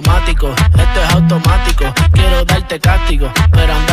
traumático, 0.00 0.48
esto 0.48 1.02
es 1.02 1.14
automático. 1.14 1.84
Quiero 2.12 2.44
darte 2.44 2.80
castigo, 2.80 3.30
pero 3.52 3.72
ando 3.74 3.89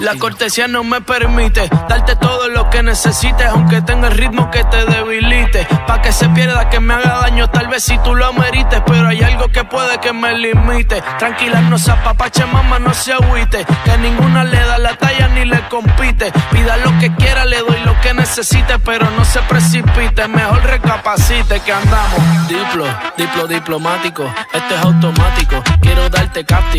la 0.00 0.14
cortesía 0.16 0.68
no 0.68 0.84
me 0.84 1.00
permite 1.00 1.68
darte 1.88 2.16
todo 2.16 2.48
lo 2.48 2.70
que 2.70 2.82
necesites, 2.82 3.46
aunque 3.46 3.82
tenga 3.82 4.08
el 4.08 4.14
ritmo 4.14 4.50
que 4.50 4.62
te 4.64 4.84
debilite. 4.84 5.66
Pa' 5.86 6.00
que 6.00 6.12
se 6.12 6.28
pierda, 6.28 6.68
que 6.70 6.80
me 6.80 6.94
haga 6.94 7.20
daño, 7.22 7.48
tal 7.50 7.68
vez 7.68 7.82
si 7.82 7.98
tú 7.98 8.14
lo 8.14 8.32
merites. 8.32 8.82
Pero 8.86 9.08
hay 9.08 9.22
algo 9.22 9.48
que 9.48 9.64
puede 9.64 9.98
que 9.98 10.12
me 10.12 10.36
limite. 10.38 11.02
Tranquila, 11.18 11.60
no 11.62 11.78
se 11.78 11.90
apapache, 11.90 12.44
mamá, 12.46 12.78
no 12.78 12.94
se 12.94 13.12
agüite. 13.12 13.64
Que 13.84 13.98
ninguna 13.98 14.44
le 14.44 14.58
da 14.58 14.78
la 14.78 14.96
talla 14.96 15.28
ni 15.28 15.44
le 15.44 15.60
compite. 15.68 16.32
Pida 16.50 16.76
lo 16.78 16.98
que 16.98 17.14
quiera, 17.16 17.44
le 17.44 17.58
doy 17.58 17.80
lo 17.84 17.98
que 18.00 18.14
necesite, 18.14 18.78
pero 18.78 19.10
no 19.10 19.24
se 19.24 19.40
precipite. 19.42 20.28
Mejor 20.28 20.62
recapacite 20.64 21.60
que 21.60 21.72
andamos. 21.72 22.48
Diplo, 22.48 22.86
diplo 23.16 23.46
diplomático, 23.46 24.24
esto 24.52 24.74
es 24.74 24.80
automático. 24.82 25.62
Quiero 25.80 26.08
darte 26.08 26.44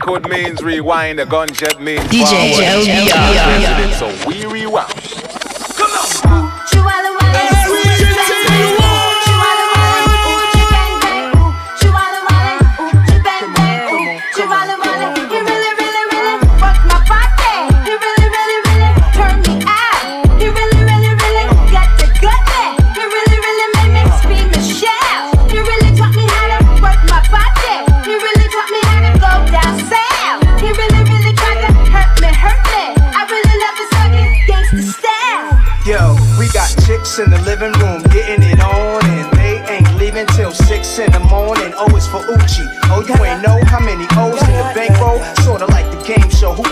Lakewood 0.00 0.30
means 0.30 0.62
rewind, 0.62 1.18
the 1.18 1.24
gunship 1.26 1.78
means 1.78 2.00
DJ 2.04 2.54
forward. 2.54 3.94
So 3.96 4.26
we 4.26 4.46
rewind. 4.46 5.09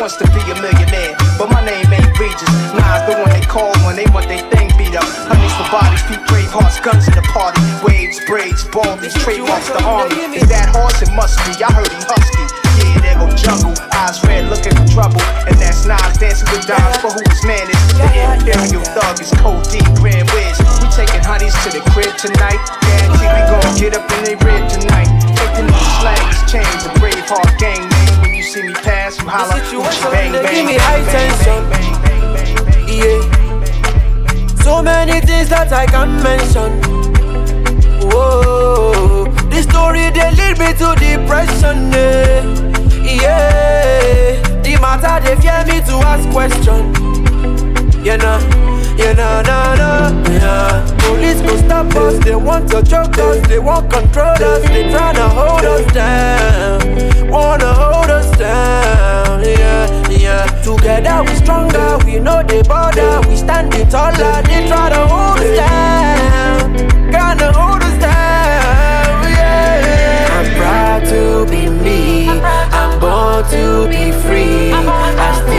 Wants 0.08 0.25
to 0.25 0.28
be 0.32 0.40
a 0.49 0.56
millionaire? 0.56 1.12
But 1.37 1.52
my 1.52 1.60
name 1.60 1.84
ain't 1.93 2.16
Regis. 2.16 2.49
Nah, 2.72 3.05
the 3.05 3.20
one 3.20 3.28
they 3.28 3.44
call 3.44 3.76
when 3.84 3.93
they 3.93 4.08
want 4.08 4.25
their 4.25 4.40
thing 4.49 4.72
beat 4.81 4.96
up. 4.96 5.05
Honeys 5.28 5.52
for 5.60 5.69
bodies, 5.69 6.00
peep 6.08 6.25
brave 6.32 6.49
hearts, 6.49 6.81
guns 6.81 7.05
in 7.05 7.12
the 7.12 7.26
party. 7.28 7.60
Waves, 7.84 8.16
braids, 8.25 8.64
baldies, 8.72 9.12
trademarks 9.20 9.69
the 9.69 9.84
army. 9.84 10.16
Is 10.32 10.49
that 10.49 10.72
horse? 10.72 11.05
It 11.05 11.12
must 11.12 11.37
be. 11.44 11.52
I 11.60 11.69
heard 11.76 11.93
he 11.93 12.00
husky. 12.08 12.40
Yeah, 12.81 13.05
there 13.05 13.19
go 13.20 13.28
jungle. 13.37 13.76
Eyes 14.00 14.16
red, 14.25 14.49
looking 14.49 14.72
for 14.72 14.88
trouble. 14.88 15.20
And 15.44 15.60
that's 15.60 15.84
Nas 15.84 16.16
dancing 16.16 16.49
with 16.56 16.64
dimes 16.64 16.96
for 17.04 17.12
who 17.12 17.20
his 17.28 17.44
man 17.44 17.69
is. 17.69 17.82
The 18.00 18.08
imperial 18.08 18.88
thug 18.96 19.20
is 19.20 19.28
Code 19.44 19.69
Grand 20.00 20.25
Wiz. 20.32 20.56
We 20.81 20.88
taking 20.88 21.20
honeys 21.20 21.52
to 21.66 21.69
the 21.69 21.84
crib 21.93 22.16
tonight. 22.16 22.56
Guarantee 22.81 23.28
we 23.28 23.40
gon' 23.44 23.76
get 23.76 23.93
up 23.93 24.08
in 24.08 24.20
they 24.25 24.40
rib 24.40 24.64
tonight. 24.72 25.11
Taking 25.37 25.69
these 25.69 25.93
slangs, 26.00 26.38
chains, 26.49 26.88
brave 26.96 26.97
you 29.72 29.81
holla, 29.82 29.90
Gucci 29.90 30.10
bang 30.10 30.32
bang. 30.32 30.55
Give 30.55 30.66
me 30.66 30.76
high 30.78 31.02
tension. 31.12 31.62
Yeah. 32.88 33.20
So 34.62 34.82
many 34.82 35.20
things 35.20 35.49
that 35.49 35.72
I 35.72 35.87
can 35.87 36.22
mention. 36.22 36.70
Whoa. 38.10 39.26
This 39.50 39.64
story 39.64 40.10
they 40.10 40.31
lead 40.38 40.58
me 40.58 40.72
to 40.81 40.94
depression. 40.99 41.90
Yeah. 41.93 42.43
yeah. 43.05 44.62
The 44.62 44.78
matter 44.81 45.16
they 45.25 45.37
fear 45.40 45.64
me 45.66 45.81
to 45.87 45.94
ask 46.06 46.28
question. 46.31 46.94
You 48.04 48.16
know, 48.16 48.38
you 48.96 49.12
know, 49.12 49.43
no, 49.43 49.75
no, 49.75 50.22
yeah. 50.32 50.96
Police 51.00 51.40
go 51.43 51.56
stop 51.58 51.94
us, 51.96 52.16
they 52.25 52.34
want 52.34 52.70
to 52.70 52.82
choke 52.82 53.19
us, 53.19 53.46
they 53.49 53.58
want 53.58 53.90
control 53.90 54.28
us, 54.28 54.62
they 54.69 54.84
tryna 54.84 55.28
hold 55.28 55.64
us 55.64 55.93
down, 55.93 57.28
wanna 57.28 57.72
hold 57.75 58.08
us 58.08 58.31
down, 58.38 59.17
yeah, 59.43 60.08
yeah. 60.11 60.46
Together 60.62 61.23
we 61.25 61.35
stronger, 61.37 61.99
we 62.05 62.19
know 62.19 62.43
the 62.43 62.62
border, 62.69 63.20
we 63.29 63.37
standing 63.37 63.88
taller, 63.88 64.43
they 64.43 64.67
try 64.69 64.88
to 64.90 65.06
hold 65.06 65.38
us 65.38 65.56
down, 65.56 66.73
gonna 67.11 67.52
hold 67.52 67.82
us 67.82 67.99
down, 68.00 69.23
yeah. 69.31 70.37
I'm 70.37 70.49
proud 70.56 71.00
to 71.12 71.46
be 71.50 71.69
me, 71.69 72.29
I'm 72.29 72.99
born 73.00 73.44
to 73.50 73.88
be 73.88 74.12
free, 74.12 74.73
I 74.73 75.32
still 75.43 75.57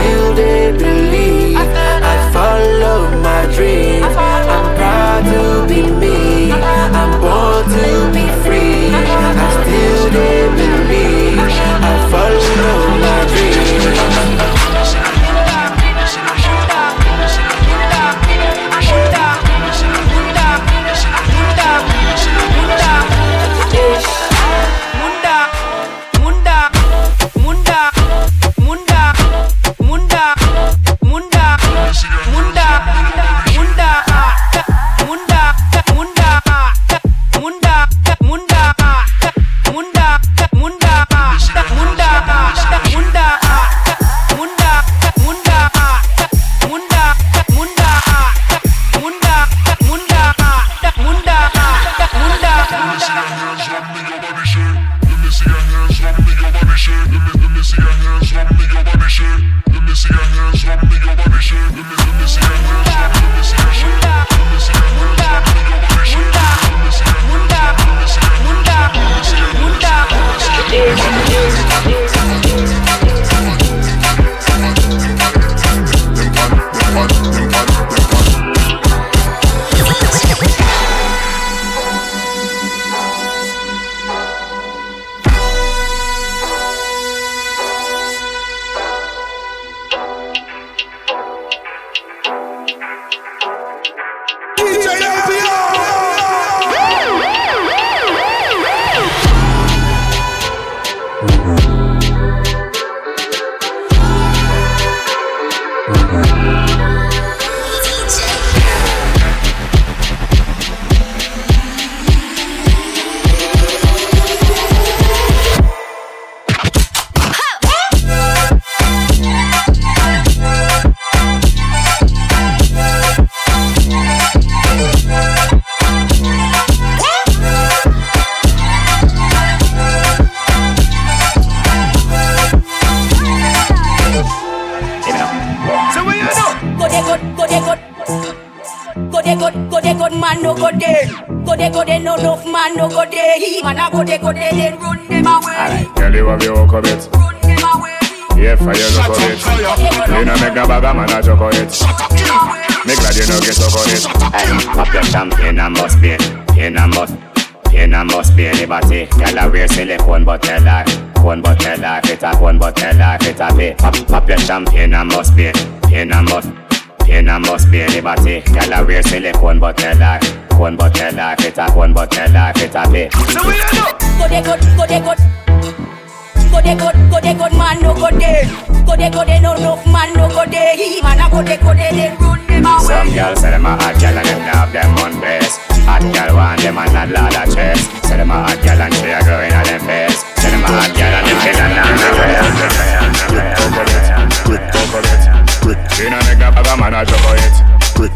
make 196.80 196.88
a 196.88 196.92
man 196.92 196.94
a 196.94 197.06
choke 197.06 197.26
on 197.28 197.36
it. 197.36 197.70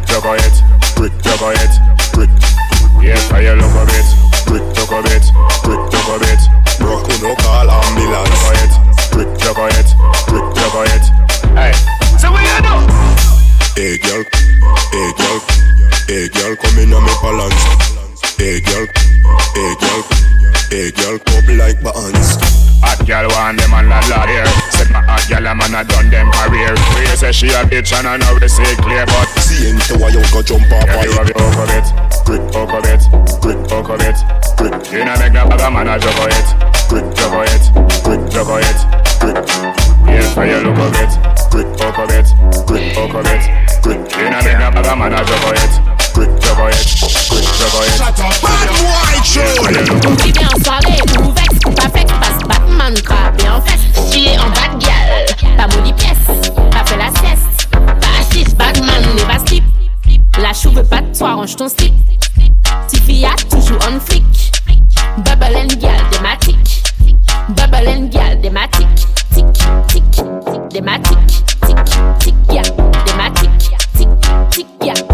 Chocolate, 0.07 0.57
quick 0.97 1.13
chocolate, 1.23 1.75
quick. 2.13 2.31
Yeah, 3.03 3.17
fire 3.29 3.57
look 3.57 3.75
it. 3.89 4.07
Quick 4.47 4.63
chocolate, 4.75 5.25
quick 5.63 5.74
chocolate. 5.74 5.74
Hot 25.75 25.89
girl 25.89 25.99
a 25.99 26.11
man 26.11 26.11
a 26.11 26.11
done 26.11 26.11
them 26.11 26.31
career. 26.31 26.75
We 26.95 27.07
say 27.17 27.33
she 27.33 27.49
a 27.49 27.65
bitch 27.67 27.93
and 27.99 28.07
I 28.07 28.17
know 28.17 28.39
we 28.41 28.49
say 28.49 28.75
clear, 28.77 29.07
but 29.07 29.27
see 29.43 29.69
into 29.71 29.99
why 29.99 30.09
you 30.09 30.23
go 30.31 30.43
jump 30.43 30.71
off 30.71 30.87
yeah, 30.87 31.03
you 31.03 31.13
have 31.13 31.29
your 31.29 31.39
hook 31.39 31.59
of 31.59 31.71
it, 31.75 31.87
grip 32.25 32.43
hook 32.55 32.73
of 32.75 32.87
it, 32.87 33.03
grip 33.43 33.61
hook 33.71 33.89
of 33.91 34.01
it, 34.01 34.19
grip. 34.57 34.75
You 34.93 35.05
know 35.05 35.17
make 35.19 35.33
no 35.33 35.47
bag 35.49 35.61
a 35.61 35.71
man 35.71 35.89
a 35.89 35.99
juggle 35.99 36.31
it, 36.31 36.49
grip 36.89 37.07
juggle 37.15 37.43
it, 37.43 37.65
grip 38.07 38.23
juggle 38.31 38.63
it, 38.63 38.79
grip. 39.19 39.39
Yeah, 40.07 40.35
for 40.35 40.47
your 40.47 40.63
look 40.63 40.79
of 40.79 40.95
it, 40.95 41.13
grip 41.51 41.69
hook 41.81 41.99
of 41.99 42.11
it, 42.15 42.29
grip. 42.67 42.95
Hook 42.95 43.15
of 43.19 43.27
it, 43.27 43.43
grip. 43.83 44.01
You 44.15 44.31
know 44.31 44.41
make 44.47 44.59
no 44.59 44.71
bag 44.71 44.87
a 44.87 44.95
man 44.95 45.15
a 45.15 45.21
juggle 45.27 45.59
it, 45.59 45.75
grip. 46.15 46.31
Juggle 46.39 46.71
it, 46.71 46.87
grip 47.31 47.47
juggle 47.59 47.83
it. 47.83 47.99
Shut 47.99 48.21
up, 48.23 48.35
bad 48.43 48.71
boy, 48.79 49.19
true. 49.27 49.59
Qui 50.23 50.31
vient 50.33 50.49
en 50.55 50.59
soirée, 50.63 51.01
ou 51.19 51.33
vexe, 51.33 51.59
pas 51.75 51.89
flex, 51.91 52.14
passe 52.85 53.03
Batman, 53.03 53.03
crapé 53.03 53.49
en 53.49 53.61
fesse. 53.61 54.11
Qui 54.11 54.27
est 54.27 54.39
en 54.39 54.49
bad 54.51 54.79
gal, 54.79 55.57
pas 55.57 55.67
molly 55.77 55.93
pièce, 55.93 56.19
pas 56.71 56.85
fait 56.85 56.97
la 56.97 57.11
sieste. 57.21 57.69
Pas 57.71 58.21
assise, 58.21 58.55
Batman, 58.55 59.03
n'est 59.17 59.23
pas 59.23 59.45
slip. 59.47 59.65
La 60.41 60.53
chou 60.53 60.71
veut 60.71 60.85
pas 60.85 61.01
de 61.01 61.17
toi, 61.17 61.35
range 61.35 61.57
ton 61.57 61.69
slip. 61.69 61.95
Tiffy 62.89 63.25
a 63.25 63.35
toujours 63.49 63.79
on 63.89 64.01
flick. 64.01 64.25
Bubble 65.19 65.57
and 65.57 65.79
gal, 65.81 66.01
thématique. 66.11 66.83
Bubble 67.51 67.89
and 67.89 68.11
gal, 68.11 68.41
thématique. 68.41 68.87
Tic, 69.33 69.47
tic, 69.89 70.05
thématique. 70.71 71.45
Tic, 71.67 71.77
tic, 72.19 72.35
ya, 72.53 72.63
thématique. 73.07 73.51
Tic, 73.97 74.09
tic, 74.51 74.67
ya, 74.83 75.14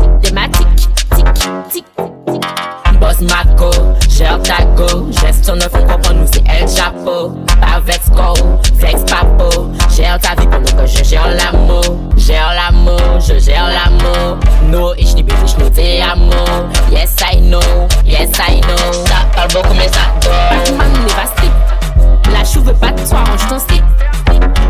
Boss 3.21 3.29
Marco, 3.29 3.71
gère 4.09 4.41
ta 4.43 4.65
go. 4.77 5.11
Gestion 5.11 5.57
ne 5.57 5.63
fait 5.63 5.87
comprendre 5.87 6.15
nous 6.15 6.27
c'est 6.33 6.43
El 6.49 6.69
Chapeau. 6.69 7.35
Pas 7.61 7.81
Vexco, 7.85 8.35
flex 8.79 9.03
papo. 9.05 9.71
Gère 9.95 10.19
ta 10.19 10.41
vie 10.41 10.47
pendant 10.47 10.83
que 10.83 10.87
je 10.87 11.05
gère 11.05 11.29
l'amour. 11.29 11.83
Gère 12.17 12.53
l'amour, 12.55 13.21
je 13.21 13.39
gère 13.39 13.69
l'amour. 13.69 14.39
No, 14.71 14.95
ich 14.95 15.15
liebe 15.15 15.33
dich, 15.43 15.57
nur 15.59 15.71
te 15.71 16.01
amo. 16.01 16.69
Yes, 16.91 17.17
I 17.21 17.41
know, 17.41 17.89
yes, 18.07 18.31
I 18.39 18.61
know. 18.61 18.93
Ça 19.07 19.27
parle 19.35 19.49
beaucoup, 19.53 19.75
mais 19.75 19.89
ça 19.89 20.01
dort. 20.23 20.33
Batman 20.51 20.93
n'est 20.93 21.13
pas 21.13 21.31
slip. 21.37 22.33
La 22.33 22.45
chou 22.45 22.63
veut 22.63 22.75
pas 22.75 22.93
de 22.93 23.09
toi, 23.09 23.19
range 23.19 23.49
ton 23.49 23.59
slip. 23.59 23.85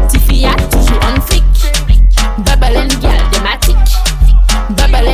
Tiffy 0.08 0.46
a 0.46 0.54
toujours 0.70 1.00
on 1.16 1.20
flick. 1.20 1.44
Bubble 2.38 2.76
and 2.76 2.88
thématique. 3.30 3.76
Bubble 4.70 5.08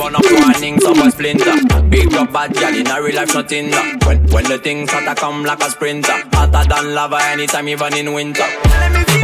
Burn 0.00 0.16
up 0.16 0.22
warning, 0.24 0.80
some 0.80 0.94
boy 0.94 1.10
splinter. 1.10 1.60
Big 1.90 2.14
up 2.14 2.32
bad 2.32 2.54
gal 2.54 2.74
in 2.74 2.86
a 2.86 3.02
real 3.02 3.14
life 3.16 3.32
shot 3.32 3.52
in 3.52 3.70
When 4.06 4.26
when 4.28 4.44
the 4.44 4.58
things 4.58 4.88
start 4.88 5.04
to 5.04 5.14
come 5.14 5.44
like 5.44 5.60
a 5.60 5.68
sprinter, 5.68 6.24
hotter 6.32 6.66
than 6.66 6.94
lava 6.94 7.18
anytime 7.20 7.68
even 7.68 7.94
in 7.94 8.14
winter. 8.14 9.19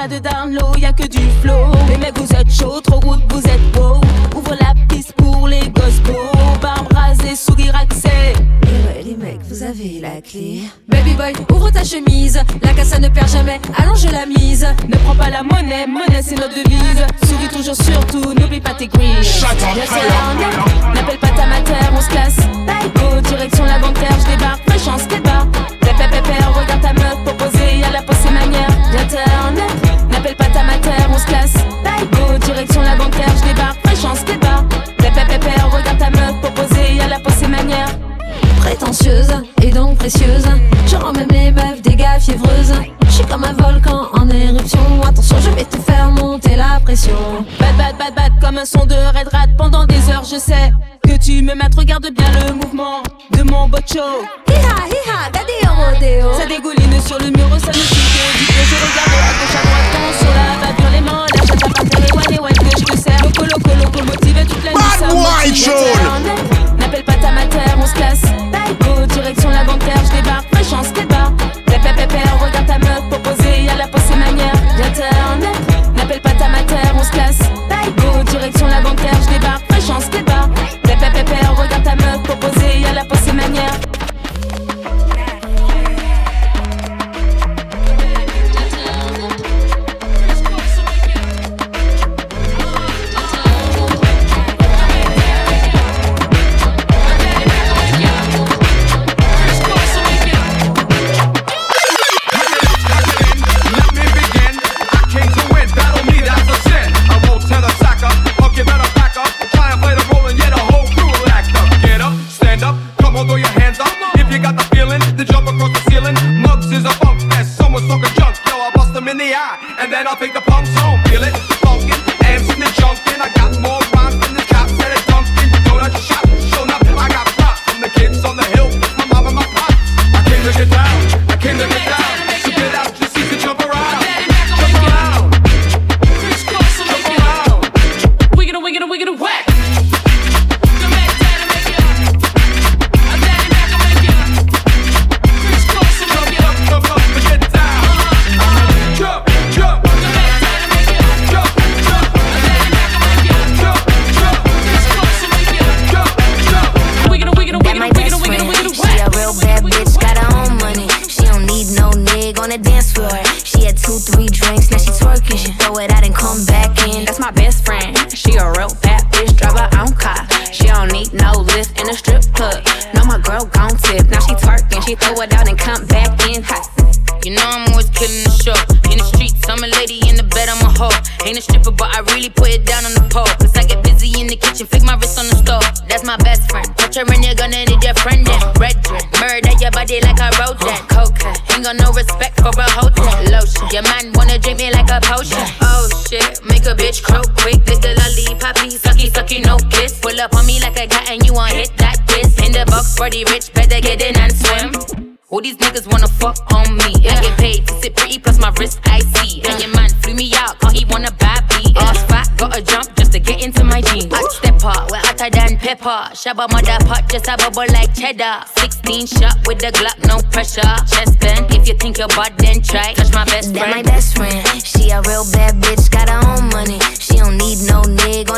Pas 0.00 0.08
de 0.08 0.18
down 0.18 0.54
low, 0.54 0.72
y 0.78 0.86
a 0.86 0.92
que 0.92 1.06
du 1.06 1.20
flow. 1.42 1.72
Les 1.88 1.98
mecs 1.98 2.18
vous 2.18 2.32
êtes 2.32 2.50
chaud, 2.50 2.80
trop 2.80 3.00
route 3.00 3.20
vous 3.30 3.40
êtes 3.40 3.72
beau. 3.72 4.00
Ouvre 4.34 4.56
la 4.58 4.72
piste 4.88 5.12
pour 5.12 5.46
les 5.46 5.68
gosses 5.68 6.00
beaux. 6.04 6.58
Barbe 6.62 6.90
rasée, 6.94 7.36
sourire 7.36 7.74
accès. 7.76 8.32
Et 8.62 8.86
ouais 8.86 9.02
les 9.04 9.16
mecs 9.16 9.42
vous 9.48 9.62
avez 9.62 10.00
la 10.00 10.22
clé. 10.22 10.62
Baby 10.88 11.12
boy, 11.14 11.32
ouvre 11.54 11.70
ta 11.70 11.84
chemise. 11.84 12.40
La 12.62 12.72
casse 12.72 12.98
ne 12.98 13.08
perd 13.08 13.28
jamais, 13.28 13.60
allonge 13.76 14.06
la 14.10 14.24
mise. 14.24 14.66
Ne 14.88 14.96
prends 14.96 15.16
pas 15.16 15.28
la 15.28 15.42
monnaie, 15.42 15.86
monnaie 15.86 16.22
c'est 16.22 16.36
notre 16.36 16.54
devise. 16.54 17.04
Souris 17.26 17.48
toujours 17.48 17.76
surtout, 17.76 18.32
n'oublie 18.32 18.60
pas 18.60 18.74
tes 18.74 18.86
grilles 18.86 19.22
Shut 19.22 19.48
up, 19.50 19.76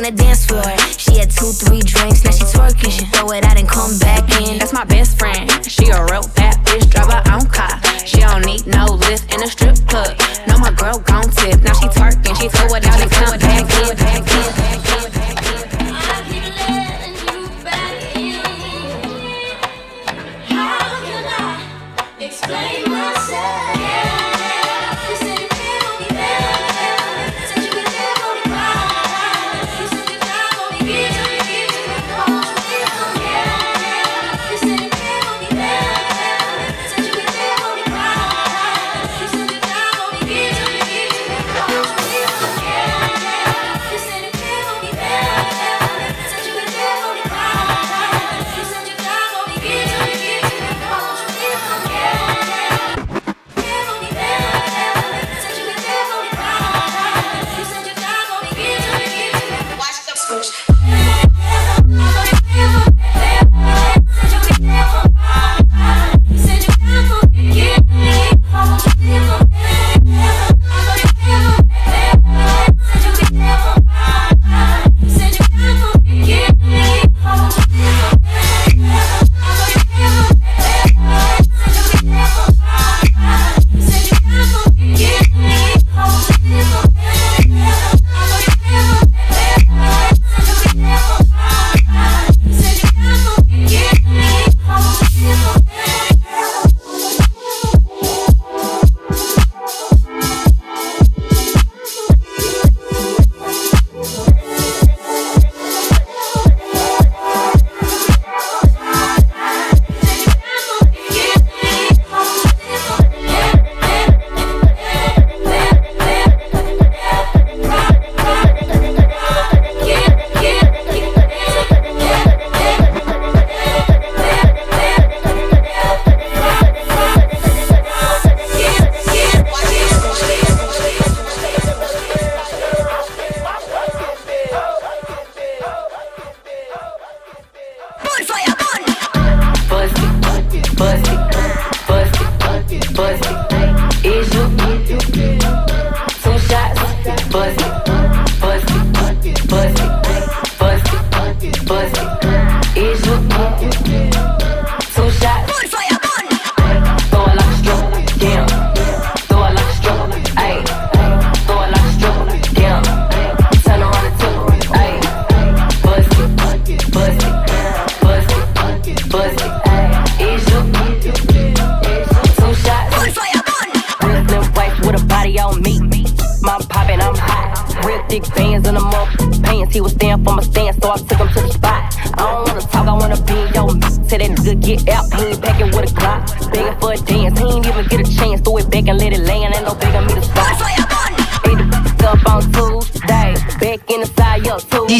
on 0.04 0.16
the 0.16 0.22
dance 0.22 0.46
floor. 0.46 0.62
She 0.98 1.18
had 1.18 1.30
two, 1.30 1.52
three 1.52 1.80
drinks, 1.80 2.24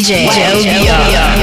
DJ 0.03 0.27
Joe 0.27 1.42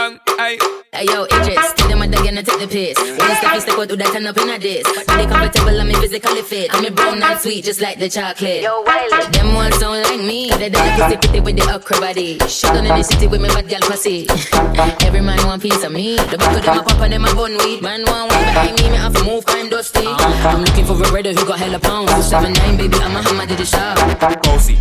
Hey 1.01 1.07
yo, 1.07 1.25
HS, 1.25 1.73
give 1.81 1.87
them 1.89 2.03
a 2.03 2.07
day 2.07 2.27
and 2.27 2.37
I 2.37 2.43
take 2.43 2.59
the 2.59 2.67
piss. 2.67 2.95
When 3.01 3.17
you 3.17 3.35
step, 3.41 3.55
you 3.55 3.61
step 3.61 3.79
out, 3.79 3.89
do 3.89 3.95
that 3.95 4.13
turn 4.13 4.27
up 4.27 4.37
in 4.37 4.49
a 4.49 4.59
diss. 4.59 4.85
Body 5.07 5.25
comfortable, 5.25 5.81
I'm 5.81 5.89
physically 5.97 6.43
fit. 6.43 6.69
I'm 6.69 6.93
brown 6.93 7.23
and 7.23 7.39
sweet, 7.39 7.65
just 7.65 7.81
like 7.81 7.97
the 7.97 8.07
chocolate. 8.07 8.61
Yo, 8.61 8.83
Wiley. 8.83 9.25
Them 9.33 9.55
ones 9.55 9.79
don't 9.79 9.97
like 9.97 10.21
me. 10.21 10.51
They 10.61 10.69
don't 10.69 10.85
pussy 10.93 11.17
pretty 11.17 11.39
with 11.39 11.57
the 11.57 11.73
okra 11.73 11.97
body. 11.97 12.37
Shut 12.45 12.75
down 12.75 12.85
in 12.85 12.93
the 12.93 13.01
city 13.01 13.25
with 13.25 13.41
me 13.41 13.49
bad 13.49 13.67
girl 13.67 13.81
pussy. 13.81 14.27
Every 15.01 15.21
man 15.21 15.41
want 15.47 15.63
piece 15.63 15.83
of 15.83 15.91
me. 15.91 16.17
The 16.17 16.37
back 16.37 16.53
of 16.53 16.61
them 16.61 16.77
a 16.77 16.83
pop 16.85 17.09
them 17.09 17.25
a 17.25 17.33
bun 17.33 17.57
weed. 17.65 17.81
Man 17.81 18.05
want 18.05 18.29
weed 18.29 18.45
behind 18.45 18.77
me, 18.77 18.91
me 18.93 18.97
have 18.97 19.17
to 19.17 19.23
move 19.23 19.43
I'm 19.47 19.69
dusty. 19.69 20.05
I'm 20.05 20.61
looking 20.61 20.85
for 20.85 21.01
a 21.01 21.11
redder 21.11 21.33
who 21.33 21.47
got 21.47 21.57
hella 21.57 21.79
pounds. 21.79 22.13
Two 22.13 22.21
seven 22.21 22.53
nine, 22.53 22.77
baby, 22.77 23.01
I'm 23.01 23.17
a 23.17 23.23
hammer 23.25 23.47
to 23.47 23.55
the 23.55 23.65
shop. 23.65 23.97
Bossy, 24.43 24.77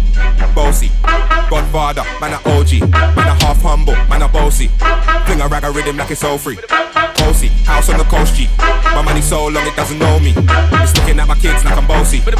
bossy, 0.55 0.93
Godfather, 1.49 2.05
man 2.21 2.37
a 2.37 2.41
OG, 2.45 2.93
man 3.17 3.25
a 3.25 3.35
half 3.41 3.63
humble, 3.63 3.97
man 4.13 4.21
a 4.21 4.29
bossy. 4.29 4.69
Fling 5.25 5.41
a 5.41 5.49
rag 5.49 5.65
a 5.65 5.71
rhythm 5.71 5.97
like 5.97 6.10
pocket 6.11 6.19
so 6.19 6.39
free. 6.39 6.59
Bossy, 7.17 7.49
house 7.65 7.89
on 7.89 7.99
the 7.99 8.05
coast 8.05 8.35
G. 8.35 8.49
My 8.59 9.03
money 9.03 9.21
so 9.21 9.47
long 9.47 9.67
it 9.67 9.77
doesn't 9.77 9.99
know 9.99 10.19
me. 10.19 10.35
It's 10.83 10.97
looking 10.97 11.21
at 11.21 11.29
my 11.29 11.37
kids 11.37 11.65
like 11.65 11.77
I'm 11.77 11.87
bossy. 11.87 12.21
Bossy, 12.21 12.35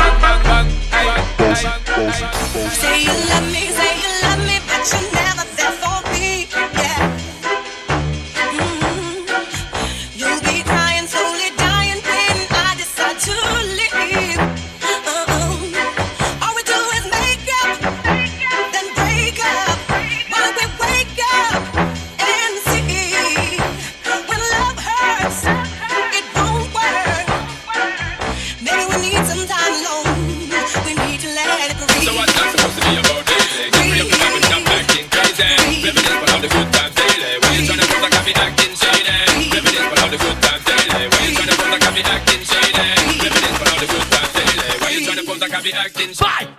bossy, 1.39 1.69
bossy. 1.87 2.25
Say 2.71 3.03
you 3.03 3.13
love 3.29 3.47
me, 3.53 3.69
say 3.71 3.97
you 4.03 4.23
love 4.23 4.39
me, 4.41 4.59
but 4.67 4.93
you 4.93 5.13
never. 5.13 5.20
I 45.61 45.63
be 45.63 45.73
acting 45.75 46.15
shady. 46.15 46.50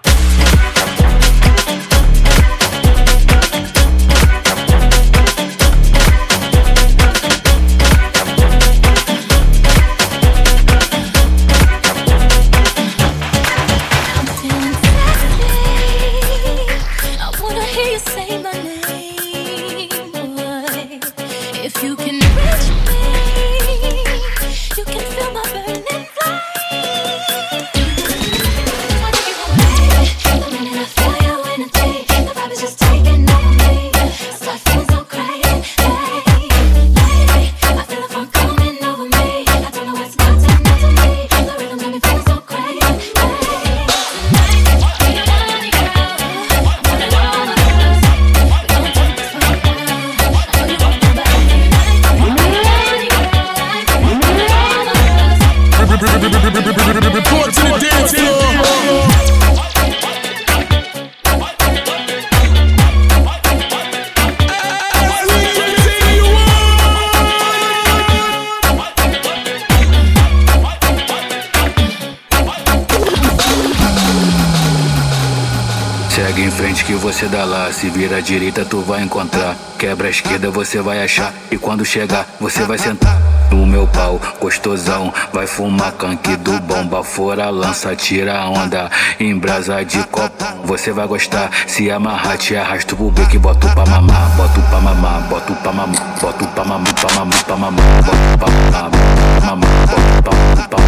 Segue 76.10 76.44
em 76.44 76.52
frente 76.52 76.84
que 76.84 76.94
você 76.94 77.26
dá 77.28 77.46
lá. 77.46 77.72
Se 77.72 77.90
vira 77.90 78.18
à 78.18 78.20
direita, 78.20 78.66
tu 78.66 78.82
vai 78.82 79.02
encontrar. 79.02 79.56
Quebra 79.80 80.08
a 80.08 80.12
esquerda, 80.12 80.52
você 80.52 80.82
vai 80.82 81.02
achar. 81.02 81.34
E 81.50 81.58
quando 81.58 81.86
chegar, 81.86 82.28
você 82.40 82.64
vai 82.66 82.78
sentar. 82.78 83.31
No 83.52 83.66
meu 83.68 83.86
pau, 83.88 84.20
gostosão. 84.40 85.14
Vai 85.34 85.46
fumar 85.46 85.92
canque 85.92 86.36
do 86.38 86.60
bomba. 86.62 87.04
Fora 87.04 87.50
lança, 87.50 87.96
tira 87.96 88.46
onda. 88.46 88.90
Em 89.20 89.38
brasa 89.38 89.84
de 89.84 90.02
copo, 90.06 90.46
você 90.64 90.92
vai 90.92 91.06
gostar. 91.06 91.52
Se 91.68 91.92
amarrar, 91.92 92.38
te 92.38 92.56
arrasto 92.56 92.96
pro 92.96 93.12
beco 93.12 93.36
e 93.36 93.40
boto 93.40 93.68
pra 93.70 93.86
mamar. 93.86 94.30
Boto 94.38 94.62
pra 94.62 94.80
mamar, 94.80 95.22
boto 95.30 95.54
pra 95.54 95.72
mamar. 95.74 96.22
Boto 96.22 96.48
pra 96.48 96.64
mamar. 96.66 96.94
Boto 96.94 96.96
pra 96.96 96.96
mamar, 96.96 96.96
pra 96.96 97.16
mamar, 97.16 97.44
pra 97.44 97.58
mamar. 97.58 98.04
Boto 98.04 98.62
pra 98.72 98.82
mamar, 98.82 99.31
pra 99.42 99.58
pra 99.58 100.38
pra 100.52 100.68
pra. 100.68 100.82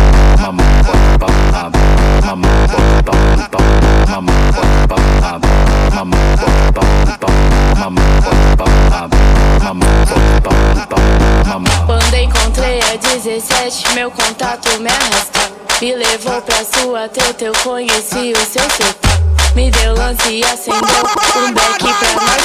Quando 11.85 12.13
encontrei 12.15 12.79
a 12.81 12.95
17, 12.95 13.93
meu 13.95 14.11
contato 14.11 14.79
me 14.79 14.89
arrasta. 14.89 15.51
Me 15.81 15.95
levou 15.95 16.41
pra 16.41 16.63
sua 16.63 17.09
teta, 17.09 17.45
eu 17.45 17.53
conheci 17.63 18.33
o 18.33 18.45
seu 18.45 18.69
setor. 18.69 18.95
Me 19.55 19.69
deu 19.71 19.93
lance 19.95 20.29
e 20.29 20.43
acendeu 20.43 20.79
um 20.79 21.51
beck 21.53 21.83
pra 21.99 22.13
nós. 22.15 22.43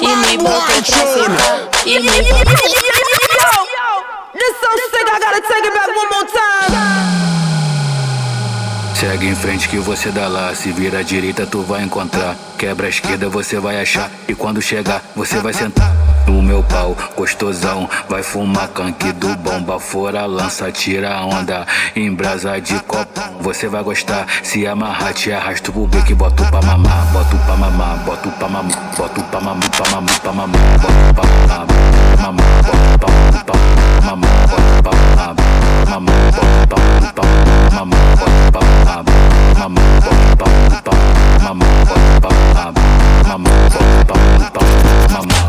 E 0.00 0.16
me 0.16 0.36
botou 0.38 0.62
pra 0.62 1.06
sentar. 1.06 1.68
E 1.86 2.00
me 2.00 2.22
botou. 2.22 3.03
This 4.34 4.54
so 4.60 4.68
sick, 4.90 5.06
I 5.06 5.18
gotta 5.20 5.42
take 5.46 5.64
it 5.64 5.74
back 5.74 5.88
one 5.94 6.08
more 6.10 6.26
time. 6.26 7.43
Segue 9.04 9.28
em 9.28 9.34
frente 9.34 9.68
que 9.68 9.76
você 9.76 10.10
dá 10.10 10.26
lá. 10.28 10.54
Se 10.54 10.72
vira 10.72 11.00
à 11.00 11.02
direita, 11.02 11.44
tu 11.44 11.60
vai 11.60 11.82
encontrar. 11.82 12.34
Quebra 12.56 12.86
a 12.86 12.88
esquerda, 12.88 13.28
você 13.28 13.60
vai 13.60 13.78
achar. 13.78 14.10
E 14.26 14.34
quando 14.34 14.62
chegar, 14.62 15.02
você 15.14 15.40
vai 15.40 15.52
sentar. 15.52 15.92
No 16.26 16.42
meu 16.42 16.62
pau, 16.62 16.96
gostosão. 17.14 17.86
Vai 18.08 18.22
fumar 18.22 18.66
canque 18.68 19.12
do 19.12 19.36
bomba. 19.36 19.78
Fora 19.78 20.24
lança, 20.24 20.72
tira 20.72 21.20
onda. 21.20 21.66
Em 21.94 22.14
brasa 22.14 22.58
de 22.58 22.80
copo, 22.84 23.20
você 23.42 23.68
vai 23.68 23.82
gostar. 23.82 24.26
Se 24.42 24.66
amarrar, 24.66 25.12
te 25.12 25.30
arrasto 25.30 25.70
pro 25.70 25.86
beco 25.86 26.14
boto 26.16 26.42
pra 26.46 26.62
mamar. 26.62 27.04
Boto 27.12 27.36
pra 27.44 27.56
mamar, 27.56 27.98
boto 28.06 28.30
pra 28.30 28.48
mamar. 28.48 28.94
Boto 28.96 29.22
pra 29.24 29.40
mamar, 29.42 29.70
pra 29.70 29.90
mamar, 29.90 30.20
pra 30.20 30.32
mamar. 30.32 30.60
Boto 30.78 31.14
pra 31.14 31.24
mamar, 31.26 31.68
mamar. 32.22 32.46
Boto 32.62 33.04
pra 33.44 33.58
mamar, 34.00 34.16
mamar. 34.16 34.48
Boto 34.48 34.82
pra 34.82 34.92
mamar, 34.96 35.36
mamar. 35.90 36.16
Boto 36.32 36.64
pra 36.66 37.22
mamar, 37.22 37.70
mamar. 37.70 38.16
Boto 38.16 38.50
pra 38.50 38.62
mamar. 38.62 38.93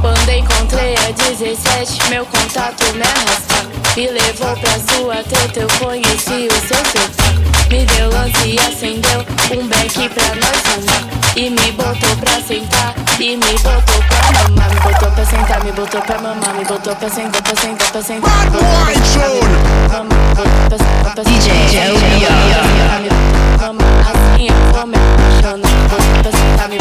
Quando 0.01 0.29
encontrei 0.31 0.95
a 0.95 1.11
17, 1.11 2.09
meu 2.09 2.25
contato 2.25 2.83
me 2.95 3.03
arrasta. 3.03 3.69
Me 3.95 4.07
levou 4.07 4.55
pra 4.57 4.79
sua 4.79 5.17
teta, 5.17 5.59
eu 5.59 5.67
conheci 5.77 6.47
o 6.47 6.67
seu 6.67 6.83
setor. 6.85 7.35
Me 7.69 7.85
deu 7.85 8.09
lance 8.09 8.47
e 8.47 8.59
acendeu 8.59 9.23
um 9.51 9.67
beck 9.67 10.09
pra 10.09 10.35
nós 10.35 10.63
andar. 10.79 11.03
E 11.35 11.49
me 11.51 11.71
botou 11.73 12.15
pra 12.17 12.41
sentar, 12.41 12.95
e 13.19 13.37
me 13.37 13.59
botou 13.59 13.94
mamar. 14.31 14.69
Me 14.69 14.79
botou 14.79 15.11
pra 15.11 15.25
sentar, 15.25 15.63
me 15.63 15.71
botou 15.71 16.01
pra 16.01 16.19
mamar. 16.19 16.53
Me 16.55 16.65
botou 16.65 16.95
pra 16.95 17.09
sentar, 17.09 17.41
pra 17.41 17.55
sentar, 17.55 17.91
pra 17.91 18.01
sentar. 18.01 18.31
Sentar, 18.31 18.51
pra 20.65 20.77
sentar. 20.77 21.23
DJ. 21.25 21.51
Assim 24.05 24.47
eu 24.47 24.55
vou 24.73 24.85
me 24.87 24.95
apaixonar. 24.95 25.71
Botou 25.89 26.21
pra 26.21 26.31
sentar, 26.31 26.67
me 26.69 26.77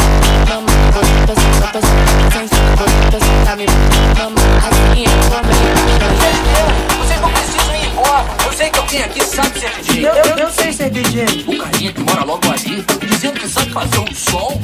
mamar. 0.49 0.75
Botou 0.93 1.13
pra 1.27 1.35
sentar, 1.35 1.71
pra 1.73 1.81
sentar, 1.81 2.45
botou 2.77 3.03
pra 3.11 3.19
sentar, 3.21 3.57
me 3.57 3.67
mamar. 3.67 4.47
Assim 4.69 5.05
eu 5.05 5.11
vou 5.29 5.41
me 5.43 5.53
apaixonar. 5.73 6.69
Vocês 6.99 7.21
não 7.21 7.31
precisam 7.31 7.75
ir 7.75 7.87
embora. 7.87 8.25
Eu 8.45 8.53
sei 8.53 8.69
que 8.71 8.79
alguém 8.79 9.03
aqui 9.05 9.25
sabe 9.25 9.61
ser 9.61 9.71
DJ. 9.83 10.07
Eu, 10.07 10.15
eu, 10.15 10.37
eu 10.39 10.51
sei 10.51 10.73
ser 10.73 10.91
DJ. 10.91 11.45
O 11.47 11.59
carinha 11.59 11.93
que 11.93 12.01
mora 12.01 12.25
logo 12.25 12.51
ali, 12.51 12.85
dizendo 13.07 13.41
que 13.41 13.49
sabe 13.49 13.71
fazer 13.73 13.99
um 13.99 14.15
som. 14.15 14.61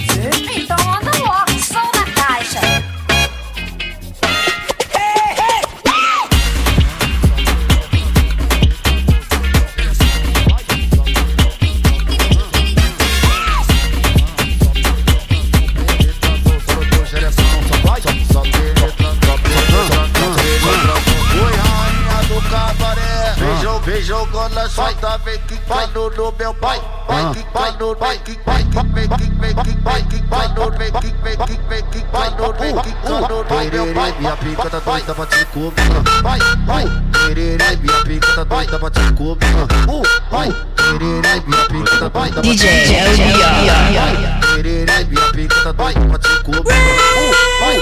Vai, 36.22 36.38
vai. 36.66 36.84
Tererê, 37.12 37.76
minha 37.80 37.96
pica 38.04 38.28
tá 38.34 38.44
doida 38.44 38.78
pra 38.78 38.90
te 38.90 39.12
comer. 39.14 39.34
Uh, 39.88 40.02
vai. 40.30 40.48
Tererê, 40.76 41.40
minha 41.46 41.64
pica 41.68 41.96
tá 41.98 42.08
doida 42.08 42.34
pra 42.34 42.42
te 42.42 42.48
DJ 42.58 42.68
comer. 42.86 43.00
Elvio. 43.00 43.34
Tererê, 44.54 45.04
minha 45.04 45.26
pica 45.32 45.56
tá 45.62 45.72
doida 45.72 46.00
pra 46.00 46.18
te 46.18 46.42
comer. 46.42 46.60
Uh, 46.60 47.32
vai. 47.60 47.76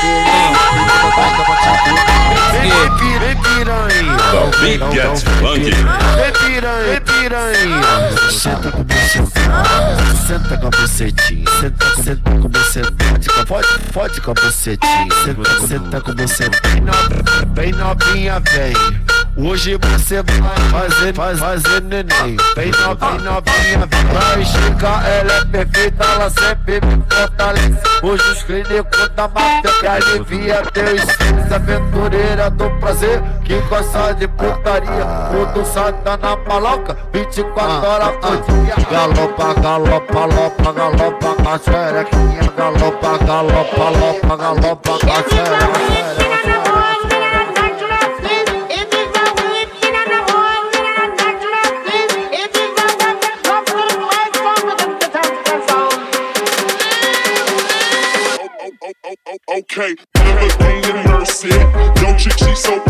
Tererê, 0.00 0.48
minha 0.48 0.64
pica 0.74 0.98
tá 0.98 1.14
doida 1.14 1.42
pra 1.44 1.56
te 1.56 1.68
comer. 1.78 2.04
Vem, 2.50 2.70
vem, 2.70 2.90
pi- 2.98 3.18
vem 3.18 3.36
piranha. 3.36 4.16
The 4.34 4.40
beat 4.60 4.82
gets 4.92 5.22
funky. 5.38 5.70
Vem 5.70 6.32
piranha, 6.32 6.84
vem 6.84 7.00
piranha. 7.00 8.30
Senta 8.30 8.70
com 8.70 8.82
bucetinha, 8.84 9.26
Senta 10.26 10.56
com 10.58 10.66
a 10.66 10.70
bucetinha, 10.70 11.44
senta 11.60 12.02
senta 12.02 12.30
com 12.30 12.48
você, 12.48 12.82
pode, 13.46 13.68
pode 13.92 14.20
com 14.20 14.30
a 14.30 14.34
bucetinha, 14.34 15.08
senta, 15.24 15.66
senta 15.66 16.00
com 16.00 16.14
você, 16.14 16.50
bem 17.48 17.72
novinha, 17.72 18.40
vem. 18.40 18.74
Hoje 19.36 19.76
você 19.76 20.22
vai 20.22 20.70
fazer, 20.70 21.12
faz, 21.12 21.40
fazer 21.40 21.82
neném. 21.82 22.36
Bem 22.54 22.70
novinha, 22.70 23.30
novinha, 23.32 23.88
vai 24.12 24.44
chegar 24.44 25.08
Ela 25.08 25.32
é 25.32 25.44
perfeita, 25.44 26.04
ela 26.04 26.30
sempre 26.30 26.80
me 26.86 27.02
fortalece. 27.10 27.80
Hoje 28.02 28.30
os 28.30 28.42
clínicos 28.44 29.08
da 29.16 29.26
mata 29.26 29.72
que 29.80 29.86
alivia 29.86 30.62
teus 30.72 31.02
Aventureira 31.54 32.50
do 32.50 32.68
prazer 32.80 33.22
que 33.44 33.60
gosta 33.68 34.12
de 34.14 34.26
putaria. 34.26 35.06
Tudo 35.30 35.64
satanás. 35.66 36.33
palanca, 36.44 36.96
24 37.12 37.88
horas 37.88 38.16
por 38.18 38.36
dia. 38.42 38.74
Galopa, 38.90 39.54
galopa, 39.54 40.26
lopa, 40.26 40.72
galopa. 40.72 41.34
Galopa, 42.56 43.18
galopa, 43.18 43.90
lopa, 43.90 44.36
galopa. 44.36 44.98
Okay, 59.48 59.94
mercy. 61.06 61.48
Don't 61.48 62.24
you 62.24 62.30
so 62.56 62.83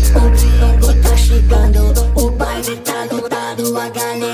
o 2.16 2.30
baile 2.32 2.76
tá 2.78 3.04
lotado, 3.12 3.78
a 3.78 3.90
galera. 3.90 4.33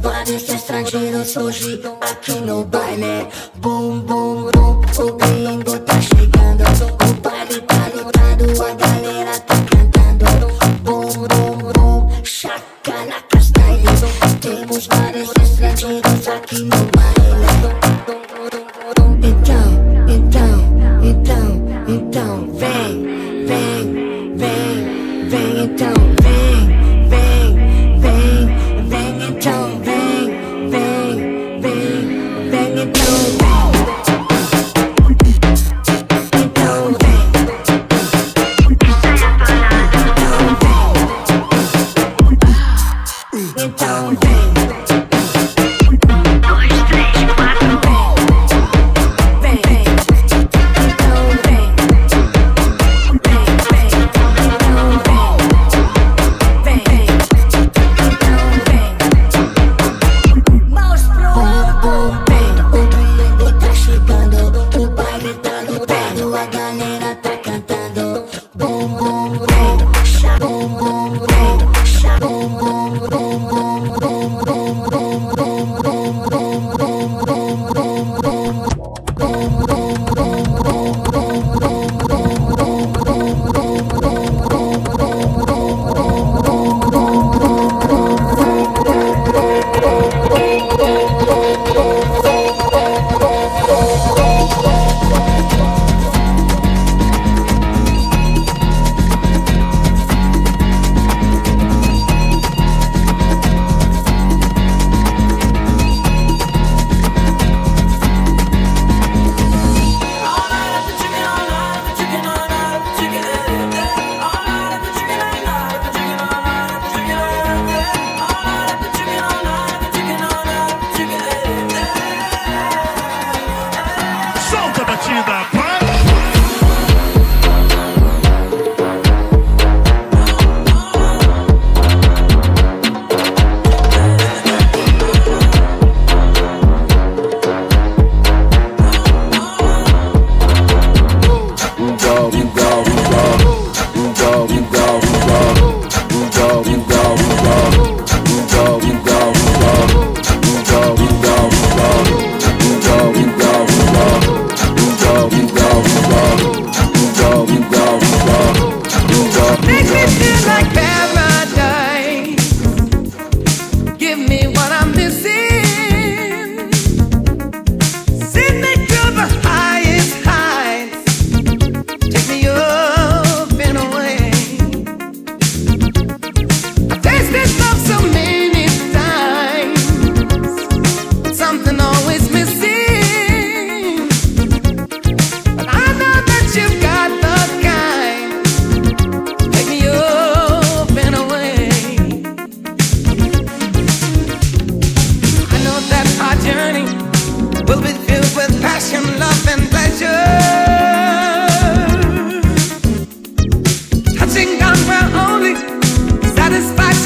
Vários 0.00 0.48
estrangeiros 0.48 1.28
surgem 1.28 1.80
aqui 2.00 2.32
no 2.40 2.64
baile. 2.64 3.28
Bum, 3.56 4.00
bum, 4.00 4.50
bum, 4.50 4.80
o 4.98 5.12
gringo 5.12 5.78
tá 5.80 6.00
chegando. 6.00 6.64
O 7.00 7.14
baile 7.20 7.60
tá 7.60 7.90
lotado, 7.94 8.62
a 8.62 8.74
galera 8.74 9.38
tá 9.40 9.54
cantando. 9.70 10.48
Bum, 10.82 11.10
bum, 11.28 11.72
bum, 11.72 12.08
na 13.06 13.22
castanha. 13.22 13.90
Temos 14.40 14.86
vários 14.88 15.30
estrangeiros 15.40 16.28
aqui 16.28 16.62
no 16.64 16.70
baile. 16.70 17.14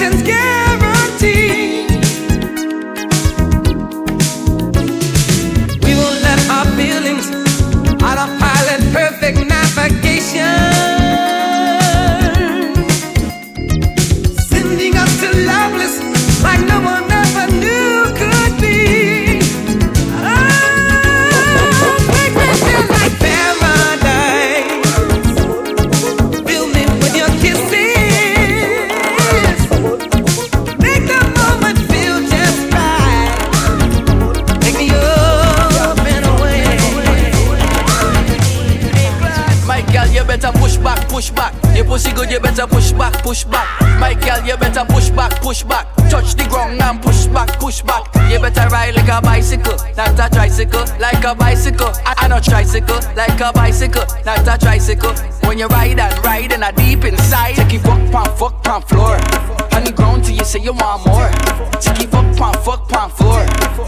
emotions 0.01 0.23
get 0.23 0.48
not 54.29 54.47
a 54.47 54.59
tricycle. 54.59 55.15
When 55.49 55.59
you 55.59 55.67
ride 55.69 55.99
and 55.99 56.25
ride 56.25 56.53
and 56.53 56.63
I 56.63 56.73
deep 56.73 57.05
inside, 57.05 57.55
take 57.55 57.73
you 57.73 57.79
fuck 57.79 58.01
pan 58.13 58.29
fuck 58.37 58.63
pan 58.63 58.83
floor. 58.83 59.17
On 59.73 59.85
the 59.85 59.93
ground 59.95 60.25
till 60.25 60.37
you 60.37 60.45
say 60.45 60.61
you 60.61 60.73
want 60.73 61.07
more. 61.07 61.31
Take 61.81 62.03
you 62.03 62.09
fuck 62.09 62.29
pan 62.37 62.55
fuck 62.63 62.89
pan 62.89 63.09
floor. 63.11 63.47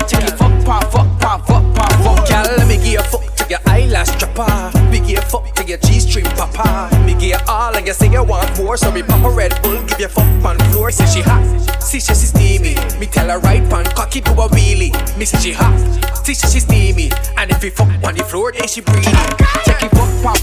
Take 0.08 0.24
you 0.24 0.36
fuck 0.36 0.54
pan 0.64 0.82
fuck 0.90 1.08
pan 1.20 1.40
fuck 1.44 1.64
pan 1.76 1.92
fuck. 2.02 2.28
Girl, 2.28 2.56
let 2.56 2.66
me 2.66 2.76
give 2.76 2.96
you 2.96 3.02
fuck 3.02 3.24
to 3.36 3.44
your 3.50 3.58
eyelash 3.66 4.10
trapper. 4.16 4.78
Me 4.88 5.00
give 5.00 5.10
you 5.10 5.20
fuck 5.20 5.44
to 5.56 5.64
your 5.66 5.78
G-string 5.78 6.24
papa. 6.24 6.88
Me 7.04 7.12
give 7.12 7.36
you 7.36 7.40
all 7.46 7.76
and 7.76 7.86
you 7.86 7.92
say 7.92 8.10
you 8.10 8.24
want 8.24 8.48
more, 8.56 8.76
so 8.78 8.90
me 8.90 9.02
pop 9.02 9.22
a 9.24 9.30
Red 9.30 9.52
Bull, 9.62 9.82
give 9.88 10.00
you 10.00 10.08
fuck 10.08 10.30
pan 10.42 10.56
floor. 10.70 10.90
Say 10.90 11.06
she 11.06 11.20
hot, 11.20 11.44
see 11.82 12.00
she 12.00 12.14
she 12.14 12.26
steamy. 12.32 12.74
Me 12.98 13.06
tell 13.06 13.28
her 13.28 13.38
right 13.40 13.68
pan 13.68 13.84
cocky 13.84 14.22
do 14.22 14.32
a 14.32 14.48
wheelie. 14.48 14.92
Me 15.18 15.26
say 15.26 15.38
she 15.38 15.52
hot, 15.52 15.76
see 16.24 16.32
she 16.32 16.46
she 16.46 16.60
steamy. 16.60 17.10
And 17.36 17.50
if 17.50 17.62
we 17.62 17.68
fuck 17.68 17.90
on 18.04 18.14
the 18.14 18.24
floor, 18.24 18.52
then 18.52 18.66
she 18.68 18.80
breathe 18.80 19.49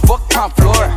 fuck 0.08 0.26
top 0.30 0.56
floor. 0.56 0.97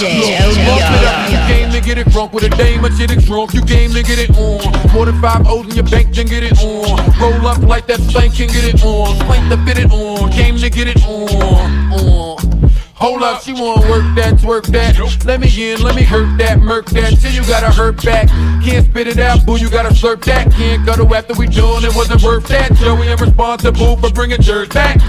DJ 0.00 0.30
it. 0.30 1.30
You 1.30 1.38
came 1.54 1.70
to 1.72 1.80
get 1.80 1.98
it 1.98 2.08
drunk 2.08 2.32
with 2.32 2.44
a 2.44 2.48
dame, 2.50 2.82
but 2.82 2.92
shit 2.94 3.10
is 3.10 3.24
drunk. 3.26 3.52
You 3.52 3.62
came 3.62 3.92
to 3.92 4.02
get 4.02 4.18
it 4.18 4.30
on. 4.36 4.92
More 4.92 5.06
than 5.06 5.20
five 5.20 5.46
O's 5.46 5.66
in 5.66 5.74
your 5.74 5.84
bank, 5.84 6.14
then 6.14 6.26
get 6.26 6.42
it 6.42 6.58
on. 6.62 7.20
Roll 7.20 7.46
up 7.46 7.58
like 7.62 7.86
that 7.86 8.00
thing, 8.00 8.30
can 8.32 8.48
get 8.48 8.64
it 8.64 8.82
on. 8.84 9.16
Swank 9.26 9.48
to 9.50 9.56
fit 9.64 9.78
it 9.78 9.92
on. 9.92 10.30
Came 10.32 10.56
to 10.58 10.70
get 10.70 10.88
it 10.88 11.04
on. 11.06 11.92
On. 11.92 12.70
Hold 12.94 13.22
up, 13.22 13.40
she 13.40 13.54
wanna 13.54 13.88
work 13.88 14.04
that, 14.14 14.34
twerk 14.34 14.66
that. 14.66 15.24
Let 15.24 15.40
me 15.40 15.48
in, 15.72 15.80
let 15.82 15.96
me 15.96 16.02
hurt 16.02 16.36
that, 16.36 16.60
murk 16.60 16.84
that. 16.90 17.18
Till 17.18 17.32
you 17.32 17.40
gotta 17.46 17.70
hurt 17.70 18.04
back. 18.04 18.28
Can't 18.62 18.84
spit 18.84 19.06
it 19.06 19.18
out, 19.18 19.46
boo, 19.46 19.56
you 19.56 19.70
gotta 19.70 19.88
slurp 19.88 20.22
that. 20.24 20.52
Can't 20.52 20.86
cuddle 20.86 21.14
after 21.14 21.32
we 21.34 21.46
done, 21.46 21.82
it 21.82 21.96
wasn't 21.96 22.22
worth 22.22 22.46
that. 22.48 22.74
Joey, 22.74 23.10
I'm 23.10 23.16
responsible 23.16 23.96
for 23.96 24.10
bringing 24.10 24.42
jerks 24.42 24.74
back. 24.74 25.00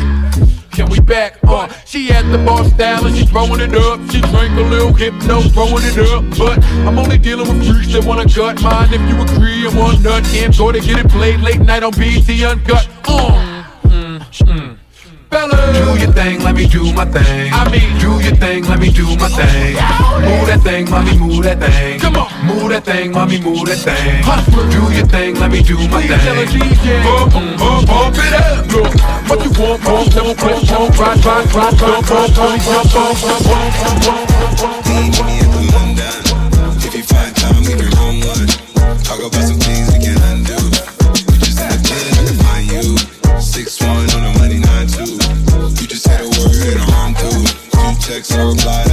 Can 0.72 0.90
we 0.90 1.00
back? 1.02 1.38
Uh, 1.44 1.68
she 1.86 2.12
at 2.12 2.24
the 2.32 2.38
bar 2.46 2.64
style 2.64 3.06
and 3.06 3.16
she 3.16 3.26
throwing 3.26 3.60
it 3.60 3.76
up. 3.76 4.00
She 4.10 4.22
drank 4.22 4.58
a 4.58 4.62
little 4.62 4.94
hypno, 4.94 5.42
throwing 5.50 5.84
it 5.84 5.98
up. 5.98 6.24
But 6.38 6.64
I'm 6.88 6.98
only 6.98 7.18
dealing 7.18 7.48
with 7.48 7.68
freaks 7.68 7.92
that 7.94 8.06
wanna 8.06 8.28
cut 8.28 8.62
mine. 8.62 8.94
If 8.94 9.02
you 9.10 9.22
agree, 9.22 9.68
I'm 9.68 9.76
one 9.76 10.02
nut. 10.02 10.24
Go 10.58 10.72
to 10.72 10.80
get 10.80 11.00
it 11.00 11.10
played 11.10 11.42
late 11.42 11.60
night 11.60 11.84
on 11.84 11.92
BT 11.92 12.46
Uncut. 12.46 12.88
Uh, 13.06 13.64
mm, 13.84 14.20
mm. 14.20 14.81
Fellas. 15.32 15.78
Do 15.80 15.96
your 15.98 16.12
thing, 16.12 16.44
let 16.44 16.56
me 16.56 16.68
do 16.68 16.92
my 16.92 17.06
thing. 17.06 17.54
I 17.54 17.64
mean, 17.72 17.98
do 18.00 18.20
your 18.20 18.36
thing, 18.36 18.68
let 18.68 18.80
me 18.80 18.92
do 18.92 19.08
my 19.16 19.30
thing. 19.30 19.80
Move 20.28 20.48
that 20.52 20.60
thing, 20.62 20.90
mommy, 20.92 21.18
move 21.18 21.44
that 21.44 21.60
thing. 21.60 22.00
Come 22.02 22.18
on, 22.18 22.28
move 22.46 22.70
that 22.70 22.84
thing, 22.84 23.14
mommy, 23.14 23.40
move 23.40 23.66
that 23.66 23.80
thing. 23.80 24.22
Do 24.76 24.92
your 24.92 25.08
thing, 25.08 25.36
let 25.40 25.50
me 25.50 25.64
do 25.64 25.78
my 25.88 26.04
thing. 26.04 26.20
Pump, 27.08 27.32
pump, 27.32 27.88
pump 27.88 28.18
it 28.20 28.34
up. 28.36 28.68
Look, 28.76 28.92
what 29.32 29.40
you 29.40 29.52
want, 29.56 29.82
pump, 29.82 30.12
pump, 30.12 30.38
pump, 30.38 30.68
pump, 30.68 31.00
ride, 31.00 31.24
ride, 31.24 31.48
ride, 31.56 31.80
pump, 31.80 32.06
pump, 32.08 32.36
pump, 32.36 32.60
pump, 32.68 32.92
pump, 32.92 32.92
pump, 32.92 33.16
pump, 33.24 33.40
pump, 33.40 33.72
pump, 33.80 34.60
pump. 34.60 34.92
If 36.84 36.92
you 36.94 37.04
find 37.08 37.32
time, 37.40 37.64
we 37.64 37.72
can 37.80 37.88
roll 37.96 38.20
one. 38.20 38.52
Talk 39.00 39.24
about 39.24 39.48
some 39.48 39.61
so 48.24 48.54
glad 48.54 48.91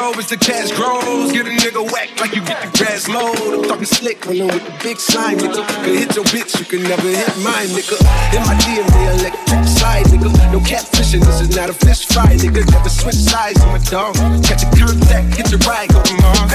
the 0.00 0.18
as 0.18 0.26
the 0.28 0.36
cash 0.36 0.72
grows. 0.72 1.32
Get 1.32 1.46
a 1.46 1.50
nigga 1.50 1.84
whack 1.92 2.08
like 2.20 2.34
you 2.34 2.42
get 2.44 2.56
the 2.64 2.70
grass 2.76 3.08
mowed. 3.08 3.36
I'm 3.36 3.62
talking 3.68 3.84
slick, 3.84 4.24
rolling 4.24 4.48
with 4.48 4.64
the 4.64 4.72
big 4.82 4.98
slime, 4.98 5.36
nigga. 5.36 5.60
Can 5.84 5.94
hit 5.94 6.16
your 6.16 6.24
bitch, 6.32 6.58
you 6.58 6.64
can 6.64 6.82
never 6.82 7.08
hit 7.08 7.28
mine, 7.44 7.68
nigga. 7.76 8.00
In 8.32 8.40
my 8.48 8.56
DNA, 8.64 9.20
electric 9.20 9.64
slide, 9.68 10.06
nigga. 10.08 10.32
No 10.52 10.60
catfishing, 10.60 11.20
this 11.20 11.40
is 11.40 11.54
not 11.54 11.68
a 11.68 11.74
fish 11.74 12.06
fry, 12.08 12.32
nigga. 12.36 12.64
Never 12.72 12.88
switch 12.88 13.20
sides 13.20 13.60
on 13.60 13.76
my 13.76 13.82
dog. 13.92 14.16
Catch 14.44 14.64
a 14.64 14.68
contact, 14.72 15.36
hit 15.36 15.50
your 15.52 15.60
ride, 15.68 15.92
go 15.92 16.00
to 16.00 16.14
Mars. 16.24 16.48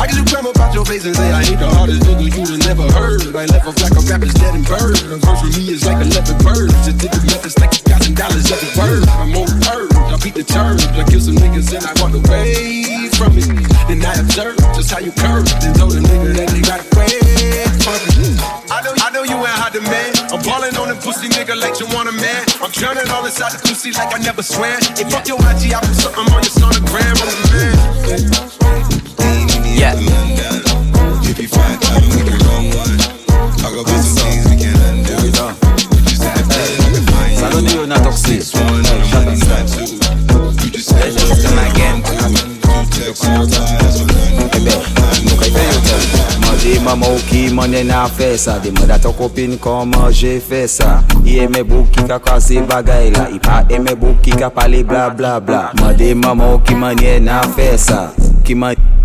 I 0.00 0.08
can 0.08 0.16
do 0.16 0.24
crime 0.24 0.46
about 0.46 0.72
your 0.74 0.84
face 0.84 1.04
and 1.04 1.14
say 1.14 1.30
I 1.32 1.44
ain't 1.44 1.60
the 1.60 1.68
hardest 1.68 2.02
nigga 2.08 2.32
you 2.32 2.58
never 2.64 2.88
heard. 2.96 3.22
I 3.36 3.44
left 3.46 3.66
off 3.68 3.78
like 3.84 3.92
a 3.92 4.02
rapper's 4.08 4.34
dead 4.34 4.54
and 4.54 4.64
bird. 4.64 4.96
A 5.12 5.20
verse 5.20 5.40
for 5.40 5.52
me 5.52 5.68
is 5.68 5.84
like 5.84 6.00
11 6.00 6.40
birds. 6.40 6.72
Just 6.88 6.98
did 6.98 7.12
the 7.12 7.22
methods 7.28 7.58
like 7.60 7.72
a 7.76 7.80
thousand 7.84 8.16
dollars 8.16 8.50
every 8.50 8.72
word. 8.80 9.04
I'm 9.20 9.36
on 9.36 9.48
earth, 9.68 9.92
I 9.94 10.16
beat 10.22 10.34
the 10.34 10.44
terms. 10.44 10.86
I 10.96 11.04
kill 11.04 11.20
some 11.20 11.36
niggas 11.36 11.70
and 11.76 11.84
I 11.84 11.92
away 12.32 13.08
from 13.12 13.36
it. 13.36 13.46
Then 13.88 14.04
I 14.04 14.14
observe 14.16 14.56
just 14.74 14.90
how 14.90 15.00
you 15.00 15.12
curve. 15.12 15.44
Then 15.60 15.74
told 15.74 15.92
a 15.92 16.00
nigga 16.00 16.32
that 16.36 16.48
they 16.48 16.62
got 16.64 16.80
from 16.88 17.04
it. 17.06 17.20
I 18.72 18.80
know, 18.80 18.94
I 18.96 19.10
know 19.12 19.22
you 19.22 19.36
ain't 19.36 19.58
hot 19.60 19.72
demand. 19.72 20.32
I'm 20.32 20.40
ballin' 20.42 20.76
on 20.76 20.88
them 20.88 20.98
pussy 20.98 21.28
nigga 21.28 21.56
like 21.58 21.78
you 21.80 21.86
want 21.92 22.08
a 22.08 22.12
man. 22.12 22.44
I'm 22.62 22.70
drowning 22.72 23.08
all 23.10 23.24
inside 23.24 23.52
the 23.52 23.60
pussy 23.60 23.92
like 23.92 24.14
I 24.14 24.18
never 24.18 24.42
swam. 24.42 24.80
Hey, 24.96 25.04
fuck 25.04 25.28
your 25.28 25.38
IG, 25.52 25.76
I 25.76 25.80
put 25.80 25.96
something 25.96 26.24
on 26.32 26.40
your 26.40 26.54
sonogram. 26.56 27.14
I'm 27.20 27.28
the 27.28 27.36
man. 27.52 27.76
Yeah. 29.76 29.94
If 31.28 31.38
you 31.38 31.48
find 31.48 31.80
time, 31.80 32.08
we 32.12 32.22
can 32.24 32.38
roll 32.48 32.64
one. 32.76 32.98
Talk 33.60 33.74
about 33.76 34.00
some 34.00 34.24
things 34.24 34.44
we 34.48 34.56
can 34.56 34.76
undo. 34.88 35.16
You 35.20 36.00
just 36.06 36.22
in 36.24 36.32
the 36.32 36.44
pen, 36.48 36.80
I 36.80 36.88
can 36.92 37.04
find 37.08 37.32
you. 37.32 37.40
Saloni 37.40 37.72
yo 37.74 37.84
na 37.86 37.96
toxic. 37.96 38.42
Six 38.42 38.54
one 38.54 38.64
on 38.64 38.84
the 38.84 39.08
money 39.12 39.36
eu 43.12 43.46
Manje 46.40 46.78
mama 46.80 47.06
ou 47.06 47.18
ki 47.28 47.50
manye 47.52 47.82
nan 47.84 48.08
fe 48.08 48.36
sa 48.38 48.58
De 48.62 48.70
mwen 48.70 48.88
datan 48.88 49.12
kopin 49.18 49.58
kon 49.60 49.90
manje 49.92 50.38
fe 50.40 50.62
sa 50.68 51.02
I 51.26 51.40
eme 51.44 51.62
bou 51.68 51.84
ki 51.92 52.06
ka 52.08 52.18
kaze 52.22 52.62
bagay 52.68 53.10
la. 53.12 53.28
I 53.28 53.38
pa 53.42 53.62
eme 53.68 53.94
bou 53.98 54.16
ki 54.24 54.36
ka 54.40 54.50
pale 54.50 54.82
bla 54.84 55.10
bla 55.10 55.38
bla. 55.40 55.70
Manje 55.80 56.14
mama 56.14 56.52
ou 56.54 56.62
ki 56.64 56.74
manye 56.78 57.18
nan 57.20 57.52
fe 57.56 57.76
sa 57.76 58.08
Ki 58.46 58.54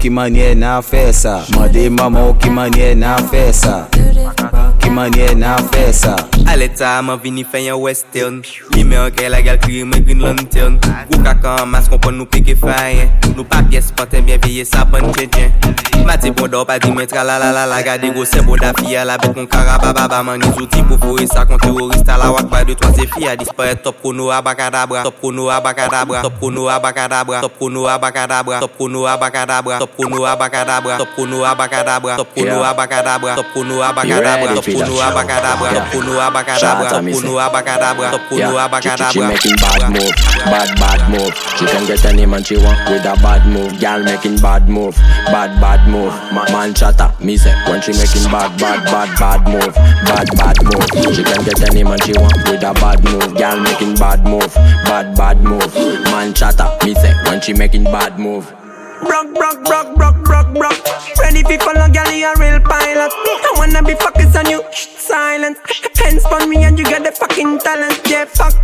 manye 0.10 0.53
nan 0.55 0.82
fe 0.86 1.12
sa 1.12 1.41
Manje 1.58 1.89
mama 1.89 2.30
ou 2.30 2.38
ki 2.39 2.49
manye 2.53 2.93
nan 2.95 3.28
fe 3.32 3.47
manye 4.98 5.36
nan 5.36 5.62
fe 5.70 5.93
sa. 5.93 6.16
Ale 6.50 6.70
ta 6.70 7.02
man 7.06 7.20
vini 7.22 7.43
fè 7.45 7.62
yon 7.68 7.82
western. 7.82 8.41
Li 8.74 8.84
me 8.84 8.98
an 8.98 9.12
gel 9.14 9.32
la 9.32 9.41
gal 9.45 9.60
kri 9.62 9.84
me 9.86 10.00
green 10.02 10.24
lantern. 10.26 10.80
Gou 11.12 11.22
kaka 11.22 11.62
an 11.62 11.70
mas 11.70 11.86
kompon 11.91 12.18
nou 12.18 12.26
peke 12.26 12.56
fayen. 12.58 13.12
Nou 13.36 13.45
pa 13.45 13.62
pyes 13.70 13.91
panten 13.93 14.26
bien 14.26 14.41
veye 14.41 14.66
sa 14.66 14.86
pan 14.89 15.06
tjedjen 15.14 15.54
Mati 16.08 16.32
boda 16.32 16.62
ou 16.62 16.66
pa 16.66 16.80
di 16.82 16.89
men 16.89 17.06
tra 17.06 17.22
la 17.28 17.38
la 17.38 17.52
la 17.54 17.66
la. 17.70 17.82
Gade 17.86 18.10
go 18.16 18.26
se 18.26 18.41
boda 18.41 18.72
fiya 18.80 19.04
la 19.06 19.20
bet 19.22 19.36
kon 19.38 19.45
kara 19.45 19.78
ba 19.84 19.93
ba 19.93 20.08
ba. 20.10 20.24
Man 20.26 20.41
ni 20.41 20.50
zouti 20.58 20.82
pou 20.88 20.98
fore 20.98 21.28
sa 21.30 21.45
kon 21.45 21.62
terorista 21.62 22.18
la 22.18 22.32
wak 22.34 22.50
pa 22.50 22.64
de 22.64 22.74
twa 22.74 22.89
se 22.95 23.06
fiya 23.14 23.36
dispare 23.38 23.76
top 23.84 24.02
kono 24.02 24.32
abakadabra 24.34 25.04
Top 25.04 25.22
kono 25.22 25.52
abakadabra 25.52 26.22
Top 26.26 26.39
kono 26.39 26.66
abakadabra 26.72 27.41
Top 27.45 27.54
kono 27.60 27.86
abakadabra 27.86 28.60
Top 28.60 28.74
kono 28.78 29.06
abakadabra 29.06 29.78
Top 29.78 29.93
kono 29.93 30.26
abakadabra 30.26 30.98
Top 30.98 31.12
kono 31.14 31.45
abakadabra 31.45 32.18
Top 32.18 32.34
kono 32.34 32.64
abakadabra 32.66 33.36
Top 33.36 33.54
kono 33.54 33.84
abakadabra 33.84 34.56
Top 34.56 34.66
kono 34.66 34.87
abakadabra 34.87 34.87
Top 34.88 35.92
kono 35.92 36.20
abakadabra 36.22 36.90
Top 36.92 37.02
kono 37.12 37.40
abakadabra 37.40 38.12
Top 38.12 38.22
kono 38.30 38.40
Yeah, 38.40 38.80
she, 38.82 38.88
she 39.12 39.20
abakadabra 39.20 39.28
making 39.28 39.56
bad 39.58 39.92
move, 39.92 40.16
bad 40.46 40.70
bad 40.80 41.02
move. 41.12 41.34
She 41.58 41.66
can 41.66 41.86
get 41.86 42.06
any 42.06 42.26
man 42.26 42.44
she 42.44 42.56
want 42.58 42.80
with 42.90 43.06
a 43.06 43.16
bad 43.22 43.46
move. 43.48 43.80
Girl 43.80 44.04
making 44.04 44.38
bad 44.38 44.70
move, 44.70 44.96
bad 45.28 45.60
bad 45.60 45.88
move. 45.90 46.14
Man, 46.34 46.52
man 46.52 46.74
chatter, 46.74 47.12
me 47.24 47.38
say 47.38 47.54
when 47.68 47.82
she 47.82 47.92
making 47.92 48.24
bad 48.32 48.58
bad 48.60 48.84
bad 48.86 49.10
bad 49.20 49.42
move, 49.48 49.74
bad 50.06 50.28
bad 50.38 50.58
move. 50.64 51.16
She 51.16 51.24
can 51.24 51.44
get 51.44 51.62
any 51.70 51.84
man 51.84 52.00
she 52.02 52.14
want 52.14 52.36
with 52.50 52.64
a 52.64 52.74
bad 52.74 53.04
move. 53.04 53.36
Girl 53.38 53.60
making 53.60 53.96
bad 53.96 54.24
move, 54.26 54.54
bad 54.86 55.16
bad 55.18 55.44
move. 55.44 55.74
Man 56.12 56.34
chatter, 56.34 56.70
me 56.86 56.94
say 56.96 57.14
when 57.26 57.42
she 57.42 57.54
making 57.54 57.84
bad 57.86 58.18
move. 58.20 58.57
Brock, 59.02 59.34
brock, 59.34 59.64
brock, 59.66 59.95
brock, 59.95 60.24
brock, 60.24 60.54
brock. 60.54 60.78
Ready 61.20 61.43
for 61.43 61.58
follow 61.60 61.88
gal, 61.89 62.12
you 62.12 62.26
a 62.26 62.34
real 62.39 62.60
pilot. 62.60 63.12
I 63.14 63.54
wanna 63.56 63.84
be 63.84 63.93
focused 63.93 64.36
on 64.36 64.50
you, 64.50 64.64
silent. 64.72 65.58
Hands 65.98 66.26
on 66.26 66.50
me 66.50 66.64
and 66.64 66.80
you 66.80 66.86
got 66.86 67.04
the 67.04 67.12
fucking 67.12 67.60
talent. 67.60 68.02
Yeah, 68.10 68.26
fuck, 68.26 68.56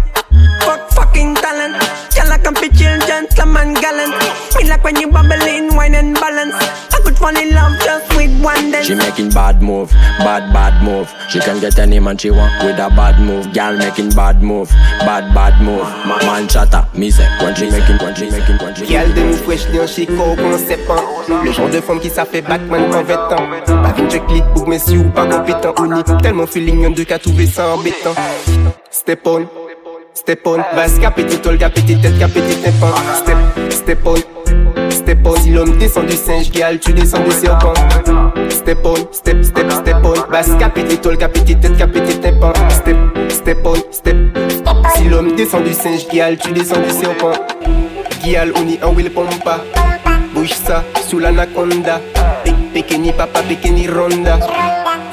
fuck, 0.61 0.89
fucking 0.91 1.35
talent. 1.35 1.75
Gal, 2.13 2.31
I 2.31 2.37
can 2.37 2.53
be 2.53 2.69
chill, 2.69 2.99
gentleman, 3.07 3.73
gallant. 3.75 4.13
Me 4.57 4.67
like 4.69 4.83
when 4.83 4.95
you 4.97 5.07
bubbling, 5.09 5.75
wine 5.75 5.95
and 5.95 6.13
balance. 6.15 6.55
I 6.93 6.99
could 7.03 7.17
fall 7.17 7.35
in 7.35 7.49
love 7.53 7.73
just 7.83 8.15
with 8.15 8.31
one 8.43 8.71
dance. 8.71 8.87
She 8.87 8.95
making 8.95 9.29
bad 9.31 9.61
move, 9.61 9.91
bad 10.19 10.53
bad 10.53 10.83
move. 10.83 11.11
She 11.29 11.39
can 11.39 11.59
get 11.59 11.77
any 11.79 11.99
man 11.99 12.17
she 12.17 12.29
want 12.31 12.63
with 12.63 12.77
a 12.79 12.89
bad 12.95 13.19
move. 13.19 13.51
Girl 13.53 13.75
making 13.77 14.09
bad 14.11 14.41
move, 14.41 14.69
bad 14.99 15.33
bad 15.33 15.61
move. 15.61 15.83
Ma- 16.05 16.23
Man 16.23 16.47
chatter, 16.47 16.85
me 16.93 17.11
say 17.11 17.27
when 17.43 17.53
she 17.55 17.69
making, 17.69 17.97
when 17.97 18.15
she 18.15 18.29
making, 18.29 18.57
when 18.57 18.73
she 18.75 18.85
Gal 18.85 19.07
de 19.07 19.13
making. 19.13 19.31
nous 19.31 19.37
fresh 19.37 19.65
d'un 19.71 19.85
chico 19.87 20.35
qu'on 20.35 20.57
sait 20.57 20.77
pas 20.77 21.01
Le 21.43 21.51
genre 21.51 21.69
de 21.69 21.81
femme 21.81 21.99
qui 21.99 22.09
ça 22.09 22.25
fait 22.25 22.41
Batman 22.41 22.85
en 22.93 23.03
20 23.03 23.15
ans 23.33 23.47
Pas 23.65 23.93
une 23.97 24.09
check 24.09 24.25
click 24.27 24.43
pour 24.55 24.67
messi 24.67 24.97
ou 24.97 25.03
pas 25.09 25.25
compétent 25.25 25.73
Ou 25.79 25.85
ni 25.93 26.03
tellement 26.21 26.47
feeling 26.47 26.85
en 26.87 26.89
deux 26.91 27.03
qu'à 27.03 27.19
trouver 27.19 27.45
ça 27.47 27.67
embêtant 27.69 28.13
Step 28.89 29.21
on, 29.27 29.45
step 30.13 30.45
on 30.45 30.59
Basse 30.75 30.99
cap 30.99 31.15
petit 31.15 31.37
tol 31.39 31.57
cap 31.57 31.73
petit 31.73 31.97
tête 32.01 32.17
cap 32.19 32.31
petit 32.31 32.55
tympan 32.61 32.93
Step, 33.15 33.37
step 33.71 34.05
on, 34.05 34.15
step 34.89 35.25
on. 35.25 35.35
Si 35.41 35.49
l'homme 35.49 35.77
descend 35.77 36.07
du 36.07 36.15
singe 36.15 36.51
gal 36.51 36.79
tu 36.79 36.93
descends 36.93 37.23
du 37.23 37.31
serpent 37.31 37.73
Step 38.49 38.85
on, 38.85 38.95
step, 39.11 39.43
step, 39.43 39.71
step 39.71 39.97
on. 40.03 40.31
Basse 40.31 40.51
cap 40.59 40.73
petit 40.73 40.97
tol 40.97 41.17
cap 41.17 41.31
petit 41.33 41.55
tête 41.55 41.77
cap 41.77 41.91
petit 41.91 42.13
Step, 42.69 42.97
step 43.29 43.65
on, 43.65 43.75
step. 43.91 44.17
Si 44.95 45.03
l'homme 45.09 45.35
descend 45.35 45.63
du 45.63 45.73
singe 45.73 46.07
gal 46.13 46.37
tu 46.37 46.51
descends 46.51 46.79
du 46.81 46.89
serpent 46.89 47.33
Gial 48.23 48.53
on 48.55 48.67
y 48.67 48.79
en 48.83 48.93
will 48.93 49.09
pompa 49.11 49.59
Bouge 50.33 50.53
ça 50.53 50.83
sous 51.07 51.19
l'anaconda. 51.19 51.99
Pe- 52.43 52.51
Pekeni 52.73 53.11
papa 53.11 53.41
pekeni 53.47 53.87
ronda 53.87 54.39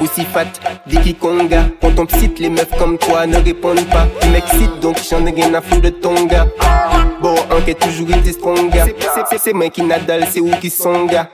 Pussy 0.01 0.25
fat, 0.25 0.47
Vicky 0.87 1.13
Conga 1.13 1.65
Quand 1.79 1.99
on 1.99 2.07
cite 2.07 2.39
les 2.39 2.49
meufs 2.49 2.75
comme 2.79 2.97
toi 2.97 3.27
ne 3.27 3.37
répondent 3.37 3.87
pas. 3.87 4.07
Tu 4.19 4.29
m'excites 4.29 4.79
donc 4.79 4.97
j'en 5.07 5.23
ai 5.27 5.31
rien 5.31 5.53
à 5.53 5.61
foutre 5.61 5.81
de 5.81 5.89
ton 5.89 6.25
gars. 6.25 6.47
Bon 7.21 7.35
enquête 7.55 7.77
toujours 7.77 8.09
été 8.09 8.31
stronga 8.31 8.85
C'est- 9.37 9.53
moi 9.53 9.69
qui 9.69 9.83
nadal 9.83 10.25
c'est 10.31 10.39
où 10.39 10.49
qui 10.59 10.71
sont 10.71 11.05
gars? 11.05 11.29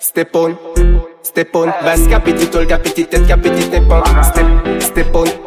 Step 0.00 0.34
on, 0.34 0.56
step 1.22 1.54
on 1.54 1.66
Basse 1.84 2.08
cap 2.08 2.24
petit 2.24 2.48
tol 2.48 2.66
cap 2.66 2.82
petit 2.82 3.06
tête 3.06 3.24
cap 3.28 3.40
petit 3.40 3.68
tympan. 3.70 4.02
Step, 4.24 4.46
step 4.80 5.14
on 5.14 5.45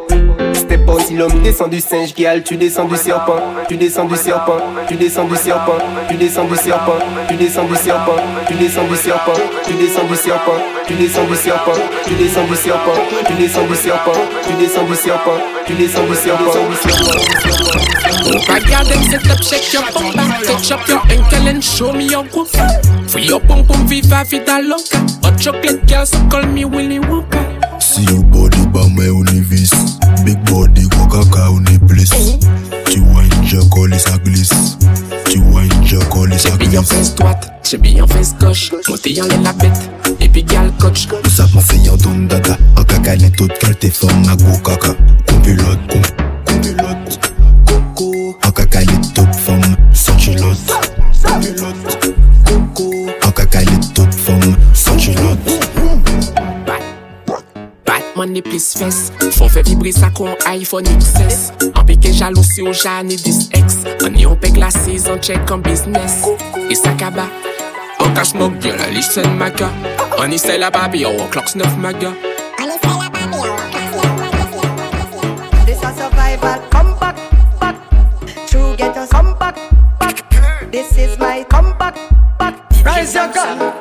Step 0.70 0.88
on 0.88 1.00
Si 1.00 1.14
l'homme 1.14 1.42
descend 1.42 1.68
du 1.68 1.80
singe 1.80 2.14
Gial 2.14 2.44
tu 2.44 2.56
descends 2.56 2.84
du 2.84 2.96
serpent 2.96 3.40
Tu 3.68 3.76
descends 3.76 4.04
du 4.04 4.14
serpent 4.14 4.58
Tu 4.86 4.94
descends 4.94 5.24
du 5.24 5.34
serpent 5.34 5.72
Tu 6.08 6.14
descends 6.14 6.44
du 6.44 6.54
serpent 6.54 6.92
Tu 7.26 7.34
descends 7.34 7.64
du 7.66 7.74
serpent 7.74 8.12
Tu 8.46 8.54
descends 8.54 8.84
du 8.84 8.94
serpent 8.94 9.32
Tu 9.66 9.74
descends 9.74 10.04
du 10.06 10.14
serpent 10.14 10.52
Tu 10.86 10.94
descends 10.94 11.24
du 11.26 11.34
serpent 11.34 11.72
Tu 12.06 12.14
descends 12.14 12.44
du 12.46 12.54
serpent 12.54 12.92
Tu 13.26 13.34
descends 13.34 13.64
du 13.66 13.74
serpent 13.74 14.12
Tu 14.46 14.54
descends 14.54 14.84
du 14.84 14.94
serpent 14.94 15.38
Tu 15.66 15.74
descends 15.74 16.06
du 16.06 16.14
serpent 16.14 16.52
them 18.86 19.02
set 19.04 19.30
up, 19.30 19.42
shake 19.42 19.72
your 19.72 19.82
bum 19.92 20.14
back, 20.14 20.44
touch 20.44 20.70
up 20.70 20.86
your 20.86 21.00
ankle 21.10 21.48
and 21.48 21.62
show 21.62 21.92
me 21.92 22.06
your 22.06 22.22
work. 22.34 22.48
Free 23.08 23.24
your 23.24 23.40
viva 23.86 24.24
vida 24.24 24.60
loca. 24.62 24.98
Hot 25.22 25.36
chocolate 25.38 25.84
girl, 25.86 26.06
so 26.06 26.18
call 26.28 26.46
me 26.46 26.64
Willy 26.64 27.00
Wonka. 27.00 27.82
See 27.82 28.04
your 28.04 28.22
body 28.24 28.66
by 28.66 28.88
my 28.94 29.06
univis 29.06 30.00
Big 30.24 30.38
body, 30.50 30.86
go 30.88 31.06
caca 31.06 31.50
on 31.50 31.64
est 31.64 31.78
blessé. 31.78 32.38
Tu 32.90 33.00
vois 33.00 33.22
une 33.22 33.46
jacole 33.46 33.94
et 33.94 33.98
ça 33.98 34.18
glisse. 34.18 34.76
Tu 35.30 35.38
vois 35.38 35.62
une 35.62 35.86
jacole 35.86 36.32
et 36.32 36.38
ça 36.38 36.50
glisse. 36.50 36.60
J'ai 36.60 36.68
bien 36.68 36.82
face 36.82 37.14
droite, 37.14 37.52
j'ai 37.62 37.78
bien 37.78 38.06
face 38.06 38.34
gauche. 38.38 38.72
En 38.72 39.42
la 39.42 39.52
bête, 39.54 39.90
et 40.20 40.28
puis 40.28 40.44
gal 40.44 40.70
coach. 40.78 41.08
Tout 41.22 41.30
ça 41.30 41.46
m'en 41.54 41.60
fait 41.60 41.88
en 41.88 41.96
don 41.96 42.26
dada. 42.26 42.56
En 42.76 42.84
caca, 42.84 43.16
les 43.16 43.30
taux 43.30 43.48
de 43.48 43.52
qualité 43.54 43.90
forme 43.90 44.28
à 44.28 44.36
go 44.36 44.58
caca. 44.64 44.94
Compulote, 45.26 45.78
compulote. 46.46 47.20
Coco. 47.66 48.36
En 48.44 48.50
caca, 48.50 48.80
les 48.80 49.12
top 49.14 49.34
forme 49.34 49.76
sans 49.92 50.16
culotte. 50.16 50.58
Compulote. 51.24 51.79
man 58.20 58.34
ne 58.36 58.42
plis 58.44 58.74
fes 58.76 58.96
sa 59.96 60.10
kon 60.12 60.34
iPhone 60.52 60.84
XS 61.00 61.70
An 61.72 61.86
peke 61.88 62.12
jalousi 62.12 62.60
ou 62.60 62.74
jane 62.76 63.16
10X 63.16 63.78
An 64.04 64.18
e 64.18 64.26
yon 64.26 64.36
pek 64.42 64.58
la 64.60 64.68
sezon 64.74 65.22
check 65.24 65.50
an 65.50 65.64
business. 65.64 66.26
E 66.68 66.76
sa 66.76 66.92
kaba 67.00 67.24
An 68.04 68.12
ka 68.12 68.24
smok 68.28 68.60
gyal 68.60 68.76
maga 69.40 69.70
An 70.20 70.36
e 70.36 70.38
se 70.38 70.58
la 70.60 70.68
babi 70.70 71.06
ou 71.08 71.30
maga 71.80 72.12
An 72.60 72.68
la 72.68 72.76
babi 72.84 73.24
This 75.64 75.80
a 75.82 75.90
survival 75.96 76.60
comeback 76.68 77.16
back. 79.48 79.56
This 80.70 80.92
is 80.98 81.16
my 81.18 81.44
comeback 81.48 82.09
Rise 82.84 83.14
your 83.14 83.32
gun. 83.32 83.80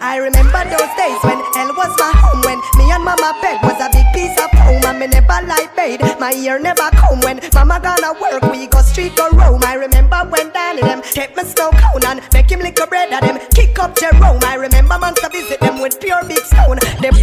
I 0.00 0.18
remember 0.18 0.62
those 0.70 0.92
days 0.94 1.18
when 1.24 1.40
hell 1.58 1.74
was 1.74 1.90
my 1.98 2.12
home 2.14 2.40
When 2.46 2.58
me 2.78 2.92
and 2.92 3.02
mama 3.02 3.34
bed 3.42 3.58
was 3.62 3.74
a 3.82 3.90
big 3.90 4.06
piece 4.14 4.38
of 4.38 4.50
home 4.52 4.84
And 4.84 4.98
me 5.00 5.06
never 5.08 5.44
lie 5.46 5.66
paid, 5.74 6.00
my 6.20 6.32
ear 6.34 6.58
never 6.58 6.88
come 6.94 7.20
When 7.20 7.40
mama 7.52 7.80
gonna 7.82 8.14
work, 8.20 8.42
we 8.52 8.68
go 8.68 8.80
street 8.82 9.16
go 9.16 9.28
roam. 9.30 9.64
I 9.64 9.74
remember 9.74 10.22
when 10.30 10.52
Danny 10.52 10.82
them 10.82 11.02
take 11.02 11.36
me 11.36 11.42
snow 11.42 11.70
cone 11.72 12.04
And 12.06 12.22
make 12.32 12.50
him 12.50 12.60
lick 12.60 12.78
a 12.78 12.86
bread 12.86 13.12
at 13.12 13.22
them, 13.22 13.38
kick 13.50 13.78
up 13.78 13.98
Jerome. 13.98 14.44
I 14.44 14.54
remember 14.54 14.98
months 14.98 15.20
to 15.22 15.28
visit 15.30 15.58
them 15.60 15.80
with 15.80 15.98
pure 16.00 16.22
big 16.28 16.44
stone. 16.46 16.78
Them 17.02 17.14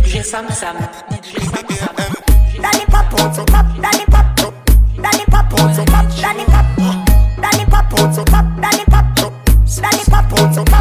Danny 2.60 2.86
pop 2.92 3.14
out 3.20 3.36
so 3.36 3.46
pop, 3.46 3.66
Danny 3.80 4.06
pop. 4.12 4.36
Danny 5.00 5.26
pop 5.32 5.54
out 5.60 5.76
so 5.76 5.86
pop, 5.86 6.06
Danny 6.20 6.46
pop. 6.46 6.66
Danny 7.40 7.66
pop 7.66 7.94
out 8.00 8.14
so 8.14 8.26
pop 8.26 8.51
put 10.42 10.56
some 10.56 10.81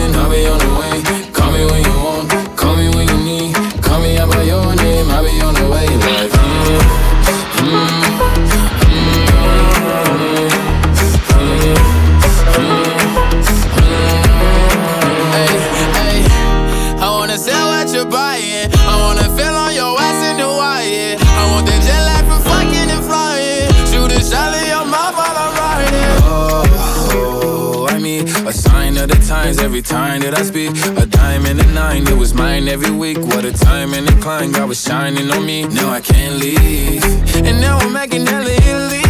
that 30.49 30.97
A 30.97 31.05
diamond 31.05 31.59
and 31.59 31.69
a 31.69 31.73
nine, 31.73 32.07
it 32.07 32.17
was 32.17 32.33
mine 32.33 32.67
every 32.67 32.89
week. 32.89 33.19
What 33.19 33.45
a 33.45 33.53
time 33.53 33.93
and 33.93 34.09
a 34.09 34.15
climb, 34.21 34.51
God 34.51 34.69
was 34.69 34.81
shining 34.81 35.29
on 35.29 35.45
me. 35.45 35.67
Now 35.67 35.91
I 35.91 36.01
can't 36.01 36.35
leave. 36.37 37.03
And 37.45 37.61
now 37.61 37.77
I'm 37.77 37.93
making 37.93 38.25
hella 38.25 38.49
Italy. 38.49 39.05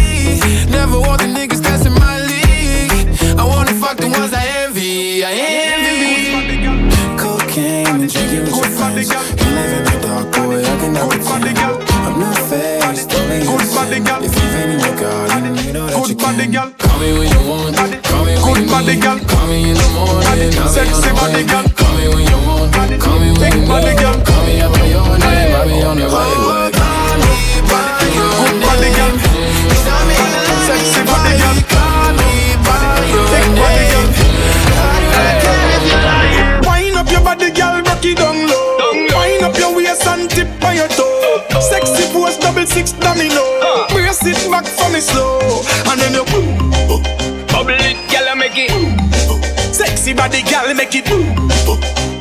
Never 0.70 1.00
want 1.00 1.22
the 1.22 1.28
niggas 1.28 1.86
in 1.86 1.94
my 1.94 2.20
league. 2.20 3.08
I 3.38 3.44
wanna 3.44 3.72
fuck 3.72 3.96
the 3.96 4.08
ones 4.08 4.34
I 4.34 4.44
envy. 4.64 5.24
I 5.24 5.32
envy. 5.32 7.16
Cocaine 7.16 7.86
and 7.86 8.12
drinking 8.12 8.44
with 8.44 8.56
your 8.56 8.70
friends. 8.76 9.08
You 9.08 9.48
live 9.56 9.72
in 9.78 9.84
the 9.88 9.96
dark, 10.06 10.32
boy, 10.32 10.60
I 10.60 10.76
cannot 10.80 11.10
pretend. 11.10 11.58
I'm 12.06 12.20
not 12.20 12.36
faced, 12.50 13.12
only 13.14 13.36
innocent. 13.40 14.24
If 14.26 14.34
you've 14.36 14.54
in 14.68 14.80
your 14.80 14.96
garden, 15.00 15.56
you 15.64 15.72
know 15.72 15.86
that 15.86 16.08
you 16.08 16.16
can. 16.16 16.81
Me 17.02 17.10
when 17.18 17.26
you 17.26 17.42
want, 17.50 17.74
call 18.06 18.22
me 18.22 18.38
when 18.38 18.62
you 18.62 18.70
need. 18.86 19.02
Call 19.02 19.46
me 19.50 19.58
in 19.66 19.74
the 19.74 19.82
morning, 19.90 20.54
I'll 20.54 20.70
be 20.70 20.86
on 20.86 21.02
the 21.02 21.10
way. 21.18 21.42
Call 21.74 21.90
me 21.98 22.06
when 22.14 22.22
you 22.30 22.38
want, 22.46 22.70
call 23.02 23.18
me 23.18 23.34
when 23.42 23.50
you 23.50 23.66
need. 23.66 23.98
Call 23.98 24.46
me 24.46 24.62
by 24.62 24.86
your 24.86 25.02
name, 25.18 25.50
I'll 25.50 25.66
be 25.66 25.82
on 25.82 25.98
the 25.98 26.06
way. 26.06 26.30
Like, 26.46 26.78
call 26.78 27.18
me 27.18 27.34
by 27.74 28.06
your 28.06 28.38
name. 28.78 29.18
Show 29.82 29.98
me 30.06 30.14
body, 31.02 31.34
girl. 31.42 31.58
Call 31.74 32.14
me 32.22 32.54
by 32.62 33.02
your 33.10 33.26
name. 33.50 33.98
Wind 36.62 36.94
up 36.94 37.10
your 37.10 37.22
body, 37.26 37.50
girl, 37.50 37.82
rock 37.82 38.04
it 38.06 38.14
down 38.14 38.46
low. 38.46 38.94
Wind 39.10 39.42
up 39.42 39.58
your 39.58 39.74
waist 39.74 40.06
and 40.06 40.30
tip 40.30 40.46
on 40.62 40.76
your 40.76 40.86
toe. 40.86 41.42
Sexy 41.58 42.06
pose, 42.14 42.38
double 42.38 42.64
six 42.64 42.92
domino. 42.92 43.42
Brace 43.90 44.22
it 44.22 44.38
back 44.48 44.66
for 44.70 44.86
me 44.94 45.00
slow, 45.00 45.40
and 45.90 45.98
then 45.98 46.14
you 46.14 46.22
boom, 46.30 46.46
boom. 46.46 46.51
bubble 46.51 46.51
it, 47.80 47.96
girl, 48.10 48.34
make 48.36 48.52
it. 48.56 48.70
Sexy 49.74 50.12
body, 50.12 50.42
girl, 50.42 50.74
make 50.74 50.94
it. 50.94 51.06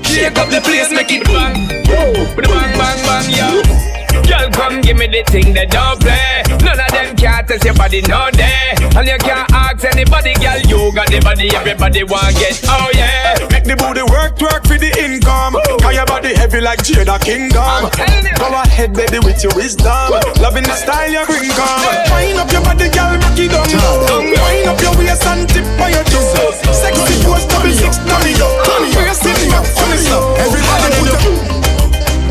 Shake 0.05 0.37
up 0.37 0.49
the 0.49 0.61
place, 0.61 0.91
make 0.91 1.11
it 1.11 1.23
bang. 1.25 1.67
Bang, 1.87 2.77
bang, 2.77 2.99
bang, 3.05 3.29
yeah. 3.29 4.00
Girl, 4.31 4.47
come 4.55 4.79
give 4.79 4.95
me 4.95 5.11
the 5.11 5.27
thing 5.27 5.51
that 5.59 5.67
don't 5.75 5.99
play. 5.99 6.39
None 6.63 6.79
of 6.79 6.87
them 6.95 7.19
can't 7.19 7.43
test 7.43 7.67
your 7.67 7.75
body 7.75 7.99
no 8.07 8.31
day. 8.31 8.71
And 8.95 9.03
you 9.03 9.19
can't 9.19 9.43
ask 9.51 9.83
anybody, 9.83 10.31
girl. 10.39 10.55
You 10.71 10.87
got 10.95 11.11
the 11.11 11.19
body, 11.19 11.51
everybody 11.51 12.07
want 12.07 12.39
get. 12.39 12.55
Oh 12.63 12.87
yeah. 12.95 13.35
Make 13.51 13.67
the 13.67 13.75
booty 13.75 14.07
work, 14.07 14.39
work 14.39 14.63
for 14.63 14.79
the 14.79 14.87
income. 14.95 15.59
Cause 15.83 15.91
your 15.91 16.07
body 16.07 16.31
heavy 16.31 16.63
like 16.63 16.79
Jada 16.79 17.19
Kingdom. 17.19 17.91
Go 18.39 18.47
ahead, 18.55 18.95
baby, 18.95 19.19
with 19.19 19.43
your 19.43 19.51
wisdom. 19.51 20.15
Loving 20.39 20.63
the 20.63 20.79
style 20.79 21.11
you 21.11 21.27
bring, 21.27 21.51
come. 21.51 21.83
Wind 22.15 22.39
up 22.39 22.47
your 22.55 22.63
body, 22.63 22.87
girl, 22.87 23.11
rock 23.19 23.35
it 23.35 23.51
down. 23.51 23.67
Wind 23.67 24.63
up 24.63 24.79
your 24.79 24.95
waist 24.95 25.27
and 25.27 25.43
tip 25.43 25.67
on 25.75 25.91
your 25.91 26.07
toe. 26.07 26.55
Sexy 26.71 27.19
pose, 27.27 27.43
double 27.51 27.75
six, 27.75 27.99
domino. 28.07 28.47
Brace 28.95 29.27
it 29.27 29.51
back 29.51 29.67
for 29.67 29.91
me 29.91 29.99
slow. 29.99 30.39
Everybody 30.39 30.87
put 31.03 31.19
your 31.19 31.19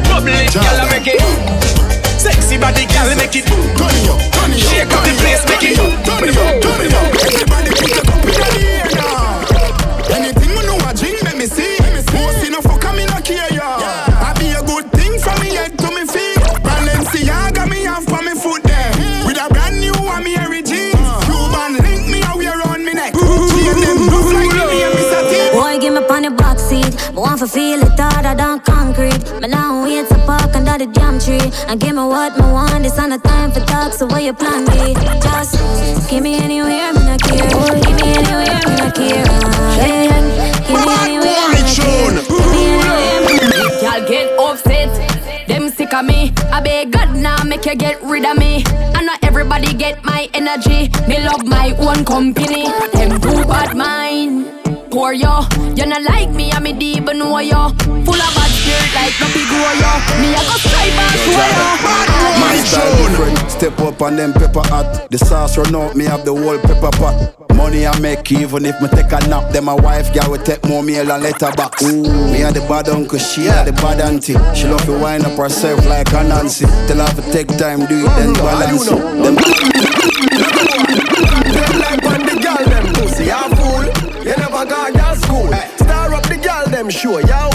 Bubble 0.09 0.33
it, 0.33 0.49
girl, 0.49 0.89
make 0.89 1.13
it. 1.13 1.80
Sexy 2.51 2.67
body, 2.67 2.83
girl, 2.91 3.15
make 3.15 3.37
it. 3.37 3.47
turn 3.47 3.95
it 3.95 4.11
up, 4.11 4.19
turn 4.35 4.51
it 4.51 4.59
up. 4.59 4.75
Shake 4.75 4.91
up 4.91 5.07
the 5.07 5.15
place, 5.23 5.47
make 5.47 5.71
it. 5.71 5.79
up, 5.79 6.03
turn 6.03 6.27
me 6.27 6.35
up, 6.35 7.15
Everybody 7.31 7.71
put 7.71 7.95
your 7.95 8.03
cup 8.03 8.27
in 8.27 8.35
the 8.43 8.67
air 8.67 8.91
now. 8.91 10.19
Anything 10.19 10.51
we 10.59 10.67
know 10.67 10.75
a 10.83 10.91
drink, 10.91 11.23
let 11.23 11.39
me 11.39 11.47
see. 11.47 11.79
Most 12.11 12.43
enough 12.43 12.67
for 12.67 12.75
coming 12.83 13.07
up 13.15 13.25
here, 13.25 13.47
yeah. 13.55 14.27
I 14.27 14.35
be 14.35 14.51
a 14.51 14.67
good 14.67 14.91
thing 14.91 15.15
from 15.23 15.39
me 15.39 15.55
head 15.55 15.79
to 15.79 15.95
me 15.95 16.03
feet. 16.11 16.43
Balenciaga 16.67 17.71
me 17.71 17.87
have 17.87 18.03
for 18.11 18.19
me 18.19 18.35
foot 18.35 18.67
there. 18.67 18.91
With 19.31 19.39
a 19.39 19.47
brand 19.55 19.79
new 19.79 19.95
one, 20.03 20.25
me 20.25 20.35
every 20.35 20.67
jeans. 20.67 20.99
Uh-huh. 20.99 21.23
Cuban 21.31 21.79
link 21.79 22.11
me 22.11 22.19
a 22.27 22.35
wear 22.35 22.59
on 22.67 22.83
me 22.83 22.99
neck. 22.99 23.15
Chain 23.15 23.79
them 23.79 24.11
look 24.11 24.27
like 24.27 24.51
me 24.51 24.83
and 24.91 24.95
Mr. 24.99 25.23
T. 25.31 25.55
Boy, 25.55 25.79
give 25.79 25.95
me 25.95 26.03
on 26.03 26.23
the 26.27 26.33
box 26.35 26.67
seat. 26.67 26.99
But 27.15 27.23
want 27.23 27.39
to 27.39 27.47
feel 27.47 27.79
it 27.79 27.95
harder 27.95 28.35
than 28.35 28.59
concrete. 28.67 29.23
But 29.39 29.51
now 29.51 29.85
wait 29.87 30.09
to 30.09 30.10
park 30.10 30.10
under 30.10 30.10
the 30.81 30.87
jam 30.87 31.19
tree. 31.19 31.53
And 31.69 31.79
give 31.79 31.95
me 31.95 32.03
what 32.03 32.37
me 32.39 32.47
want. 32.51 32.87
It's 32.87 32.99
on 32.99 33.11
the 33.11 33.19
time 33.19 33.53
for 33.53 33.61
talk. 33.61 33.93
So 33.93 34.07
what 34.07 34.23
you 34.23 34.33
plan 34.33 34.65
be? 34.65 34.95
Just 35.21 35.61
give 36.09 36.23
me 36.23 36.35
anywhere, 36.37 36.93
me 36.95 37.01
not 37.05 37.21
care. 37.21 37.49
Give 37.85 37.97
me 38.01 38.09
anywhere, 38.17 38.61
me 38.65 38.73
not 38.81 38.95
care. 38.97 39.25
Give 39.77 39.93
me 39.93 40.01
anywhere, 40.01 41.45
me 41.49 41.53
not 41.53 41.69
care. 41.69 42.09
Give 42.29 42.49
me 42.53 42.63
anywhere, 42.65 43.19
me 43.27 43.35
not 43.37 43.53
care. 43.53 43.83
Y'all 43.85 44.09
get 44.09 44.27
upset. 44.39 44.89
Them 45.49 45.69
sick 45.69 45.93
of 45.93 46.05
me. 46.07 46.33
I 46.51 46.61
beg 46.61 46.93
God 46.93 47.15
now 47.17 47.43
make 47.45 47.67
you 47.67 47.75
get 47.75 48.03
rid 48.03 48.25
of 48.25 48.39
me. 48.39 48.65
And 48.97 49.05
not 49.05 49.23
everybody 49.23 49.75
get 49.75 50.03
my 50.05 50.31
energy. 50.33 50.89
Me 51.07 51.19
love 51.23 51.45
my 51.45 51.77
own 51.79 52.05
company. 52.05 52.65
Them 52.93 53.21
too 53.21 53.45
bad 53.45 53.77
mind. 53.77 54.47
Poor 54.91 55.13
yo, 55.13 55.47
you 55.77 55.87
not 55.87 56.03
like 56.03 56.31
me, 56.31 56.51
I'm 56.51 56.67
a 56.67 56.73
deep 56.73 57.05
know 57.05 57.39
yo. 57.39 57.69
Full 57.79 58.23
of 58.27 58.35
bad 58.35 58.50
spirit 58.61 58.93
like 58.95 59.17
no 59.21 59.27
big 59.33 59.49
grow. 59.49 59.73
Me 60.21 60.29
I 60.37 60.43
go 60.45 60.57
strive 60.61 60.97
and 61.01 61.17
show 61.25 61.49
yo. 61.57 61.67
My 62.41 62.57
style 62.61 63.49
step 63.49 63.79
up 63.81 64.03
on 64.03 64.17
them 64.17 64.33
pepper 64.33 64.65
hot. 64.69 65.09
The 65.11 65.19
sauce 65.19 65.57
run 65.57 65.75
out, 65.75 65.97
me 65.97 66.05
have 66.05 66.25
the 66.25 66.35
whole 66.35 66.59
pepper 66.59 66.91
pot. 66.97 67.37
Money 67.55 67.87
I 67.87 67.99
make 68.01 68.31
even 68.33 68.65
if 68.65 68.81
me 68.81 68.89
take 68.89 69.13
a 69.13 69.21
nap. 69.29 69.53
Then 69.53 69.65
my 69.65 69.75
wife 69.75 70.13
girl 70.15 70.31
will 70.31 70.43
take 70.43 70.65
more 70.67 70.83
meal 70.83 71.11
and 71.11 71.23
letter 71.23 71.53
box. 71.57 71.83
Me 71.83 72.41
had 72.41 72.55
the 72.55 72.61
bad 72.69 72.89
uncle, 72.89 73.19
she 73.19 73.45
had 73.47 73.67
the 73.67 73.73
bad 73.73 74.01
auntie. 74.01 74.37
She 74.55 74.67
love 74.67 74.85
to 74.85 74.99
wind 74.99 75.25
up 75.25 75.37
herself 75.37 75.85
like 75.87 76.13
a 76.13 76.25
Nancy. 76.25 76.67
Tell 76.89 77.01
her 77.05 77.13
to 77.21 77.23
take 77.33 77.49
time, 77.59 77.87
do 77.87 78.07
it 78.07 78.11
then 78.17 78.33
balance 78.35 78.89
it. 78.89 78.97
Them 79.21 79.37
like 81.81 82.05
on 82.05 82.21
the 82.25 82.35
girl 82.41 82.65
them 82.65 82.87
pussy, 82.95 83.25
you 83.25 83.45
fool. 83.57 83.85
You 84.25 84.37
never 84.37 84.65
gone 84.65 84.93
to 84.93 85.17
school. 85.17 85.53
Star 85.77 86.15
up 86.15 86.23
the 86.25 86.37
girl 86.37 86.67
them 86.69 86.89
show, 86.89 87.19
you 87.19 87.50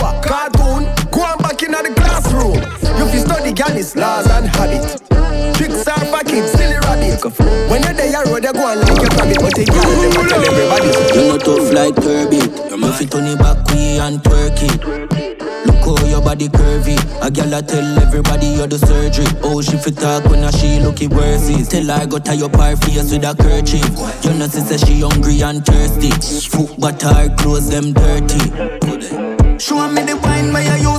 girl 3.56 3.78
is 3.78 3.96
laws 3.96 4.28
and 4.28 4.48
habit. 4.48 4.84
Tricks 5.56 5.88
are 5.88 6.06
for 6.06 6.24
kids, 6.28 6.52
silly 6.52 6.76
rabbit. 6.84 7.24
When 7.70 7.82
you're 7.84 7.94
there, 7.94 8.12
you 8.12 8.32
road, 8.32 8.44
you 8.44 8.54
go 8.54 8.66
on 8.68 8.80
like 8.82 9.02
your 9.02 9.12
rabbit, 9.16 9.40
but 9.40 9.56
the 9.56 9.66
girl 9.66 9.90
them 9.96 10.16
a 10.16 10.30
tell 10.30 10.44
everybody. 10.46 10.90
You 11.16 11.24
know 11.28 11.38
tough 11.38 11.72
like 11.74 11.96
Kirby. 11.96 12.42
You 12.76 12.94
fit 12.94 13.12
turn 13.12 13.26
it 13.26 13.40
back 13.40 13.66
way 13.72 14.00
and 14.00 14.20
twerk 14.20 14.60
it. 14.62 15.36
Look 15.66 16.00
how 16.00 16.06
your 16.06 16.22
body 16.22 16.48
curvy. 16.50 16.98
A 17.22 17.32
gal 17.32 17.54
a 17.54 17.62
tell 17.62 18.00
everybody 18.00 18.48
you 18.48 18.68
do 18.68 18.78
surgery. 18.78 19.26
Oh, 19.44 19.62
she 19.62 19.78
fit 19.78 19.98
talk 19.98 20.26
when 20.26 20.44
a 20.44 20.52
she 20.52 20.80
looky 20.80 21.08
worse 21.08 21.50
it. 21.50 21.70
Tell 21.70 21.98
her 21.98 22.06
go 22.06 22.20
tie 22.20 22.44
up 22.44 22.56
her 22.56 22.76
face 22.76 23.12
with 23.12 23.24
a 23.24 23.34
kerchief. 23.34 23.86
You 24.24 24.38
know 24.38 24.48
she 24.48 24.60
say 24.60 24.78
she 24.78 25.02
hungry 25.02 25.42
and 25.42 25.66
thirsty. 25.66 26.12
Foot 26.50 26.76
but 26.80 27.02
her 27.02 27.34
clothes 27.38 27.70
them 27.70 27.94
dirty. 27.94 28.52
Show 29.58 29.88
me 29.90 30.04
the 30.04 30.20
wine 30.22 30.52
where 30.54 30.78
you 30.78 30.95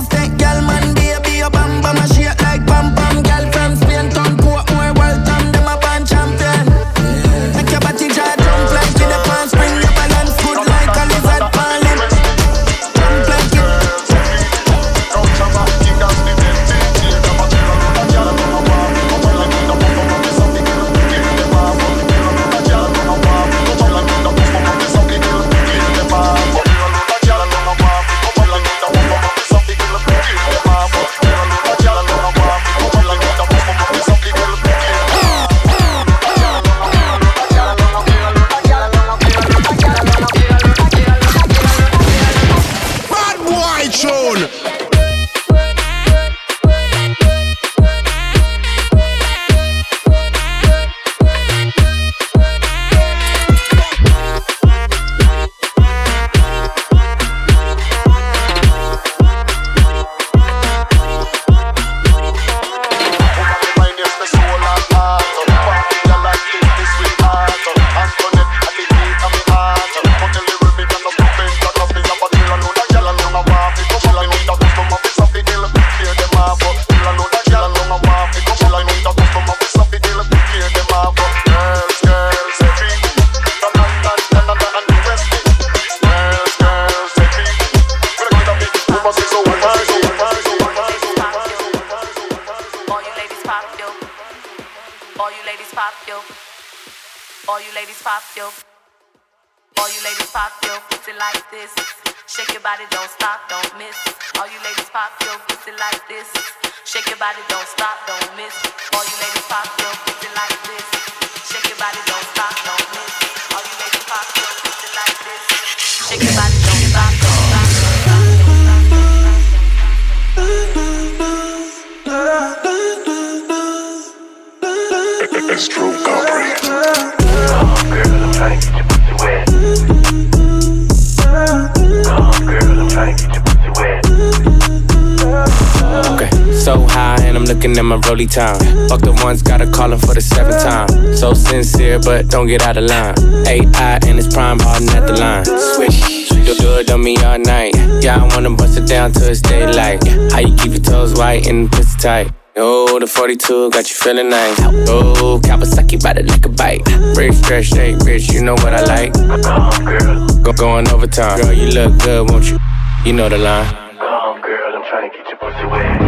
my 137.87 137.95
rolly 138.07 138.27
time. 138.27 138.59
Fuck 138.89 139.01
the 139.01 139.13
ones, 139.23 139.41
gotta 139.41 139.69
call 139.69 139.93
him 139.93 139.99
for 139.99 140.13
the 140.13 140.21
seventh 140.21 140.61
time. 140.61 141.15
So 141.15 141.33
sincere, 141.33 141.99
but 141.99 142.27
don't 142.27 142.47
get 142.47 142.61
out 142.63 142.77
of 142.77 142.83
line. 142.83 143.15
AI 143.47 143.99
and 144.05 144.19
it's 144.19 144.33
prime, 144.33 144.59
hardin' 144.59 144.89
at 144.89 145.07
the 145.07 145.13
line. 145.13 145.45
Swish. 145.45 146.29
Do, 146.29 146.55
do 146.55 146.79
it 146.79 146.91
on 146.91 147.03
me 147.03 147.17
all 147.23 147.39
night. 147.39 147.75
Yeah, 148.01 148.23
I 148.23 148.35
wanna 148.35 148.51
bust 148.51 148.77
it 148.77 148.87
down 148.87 149.11
till 149.13 149.29
it's 149.29 149.41
daylight. 149.41 150.05
How 150.31 150.39
you 150.39 150.55
keep 150.55 150.71
your 150.71 150.81
toes 150.81 151.13
white 151.17 151.47
and 151.47 151.71
pussy 151.71 151.97
tight? 151.99 152.31
Oh, 152.57 152.99
the 152.99 153.07
42 153.07 153.69
got 153.69 153.89
you 153.89 153.95
feeling 153.95 154.29
nice. 154.29 154.59
Oh, 154.89 155.39
Kawasaki 155.43 156.03
ride 156.03 156.17
it 156.17 156.27
like 156.27 156.45
a 156.45 156.49
bike. 156.49 156.85
Rich, 157.15 157.35
fresh, 157.45 157.69
shake, 157.69 157.97
rich, 157.99 158.31
you 158.31 158.43
know 158.43 158.55
what 158.55 158.73
I 158.73 158.83
like. 158.83 159.13
Go, 159.13 160.41
Go 160.41 160.53
going 160.53 160.87
overtime. 160.89 161.39
Girl, 161.39 161.53
you 161.53 161.67
look 161.67 162.01
good, 162.01 162.29
won't 162.29 162.49
you? 162.49 162.57
You 163.05 163.13
know 163.13 163.29
the 163.29 163.37
line. 163.37 163.65
Come 163.97 164.41
girl, 164.41 164.75
I'm 164.75 164.83
trying 164.89 165.11
to 165.11 165.17
get 165.17 165.27
your 165.27 165.37
pussy 165.37 165.65
wet. 165.67 166.06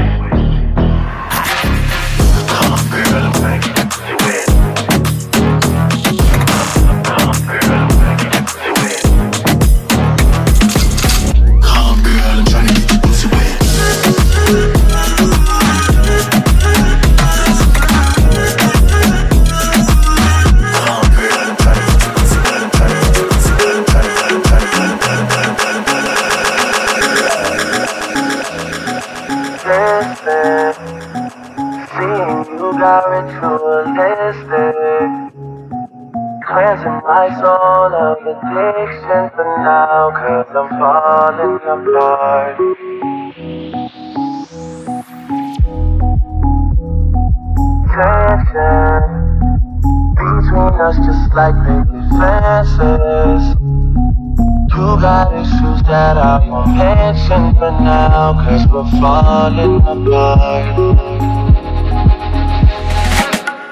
like 3.49 3.78
patient 38.41 39.33
for 39.35 39.45
now, 39.63 40.11
cause 40.11 40.47
I'm 40.55 40.69
falling 40.79 41.59
apart. 41.59 42.57
Tension 47.95 49.01
between 50.15 50.75
us 50.79 50.95
just 51.05 51.33
like 51.33 51.55
picket 51.65 52.05
fences. 52.19 53.43
You 54.71 54.87
got 55.01 55.33
issues 55.33 55.83
that 55.83 56.17
I 56.17 56.47
won't 56.47 56.77
mention 56.77 57.55
for 57.55 57.71
now, 57.71 58.33
cause 58.33 58.65
we're 58.67 58.89
falling 59.01 59.81
apart. 59.81 60.65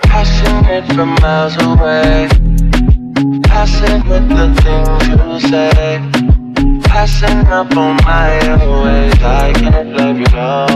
Passionate 0.03 0.85
from 0.93 1.15
miles 1.21 1.55
away. 1.63 2.46
Passing 3.57 4.07
with 4.07 4.29
the 4.29 4.47
things 4.61 5.41
you 5.41 5.49
say. 5.49 5.99
Passing 6.83 7.39
up 7.47 7.75
on 7.75 7.95
my 8.05 8.37
ways 8.83 9.13
I 9.23 9.51
can't 9.51 9.97
love 9.97 10.19
you, 10.19 10.27
no 10.27 10.67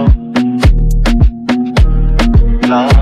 No. 2.68 3.01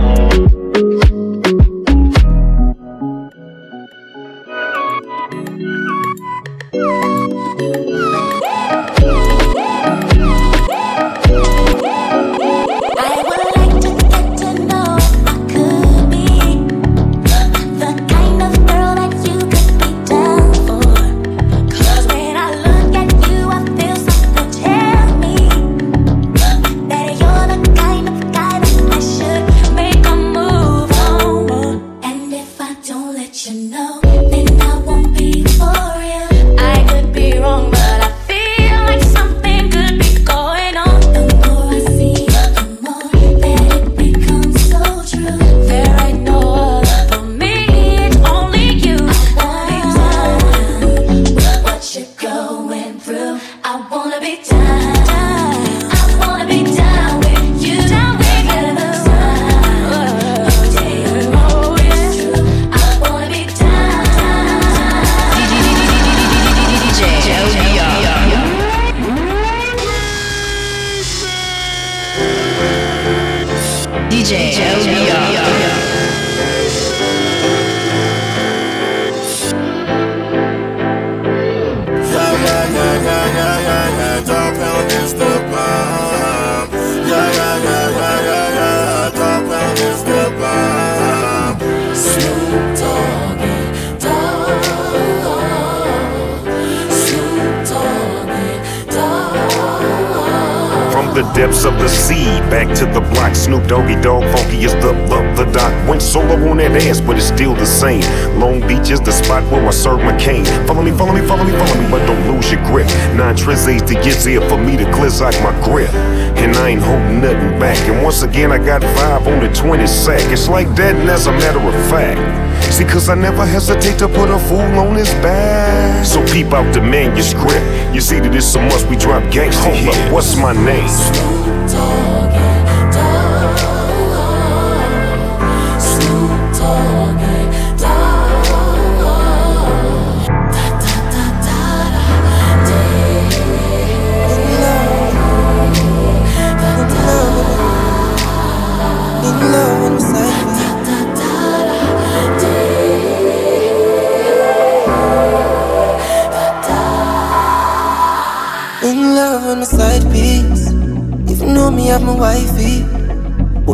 I 123.09 123.15
never 123.15 123.43
hesitate 123.43 123.97
to 123.99 124.07
put 124.07 124.29
a 124.29 124.37
fool 124.37 124.59
on 124.59 124.95
his 124.95 125.09
back. 125.15 126.05
So 126.05 126.23
keep 126.27 126.53
out 126.53 126.71
the 126.73 126.81
manuscript. 126.81 127.65
You 127.95 128.01
see 128.01 128.19
that 128.19 128.35
it's 128.35 128.53
a 128.53 128.61
must 128.61 128.87
we 128.87 128.97
drop 128.97 129.23
gangsta 129.33 129.87
up. 129.87 130.13
What's 130.13 130.35
my 130.35 130.53
name? 130.53 132.38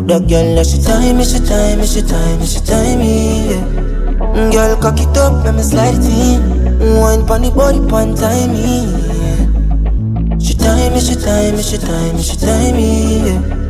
That 0.07 0.27
girl, 0.30 0.56
that 0.56 0.65
she 0.68 0.80
time, 0.82 1.22
she 1.23 1.40
time, 1.41 1.82
she 1.86 2.02
time, 2.02 2.41
she 2.45 2.60
time, 2.61 3.02
yeah. 3.02 4.52
Girl, 4.52 4.76
cock 4.77 4.99
it 4.99 5.18
up, 5.18 5.44
let 5.45 5.56
me 5.56 5.61
slide 5.61 5.95
it 5.95 6.06
in. 6.06 6.98
Wine 6.99 7.26
pon 7.26 7.41
the 7.41 7.52
body, 7.52 7.80
pon 7.90 8.15
time, 8.15 8.53
yeah. 8.53 10.38
She 10.38 10.53
time, 10.53 10.99
she 10.99 11.15
time, 11.15 11.57
she 11.61 11.77
time, 11.77 12.18
she 12.22 12.38
time, 12.38 12.77
yeah. 12.77 13.65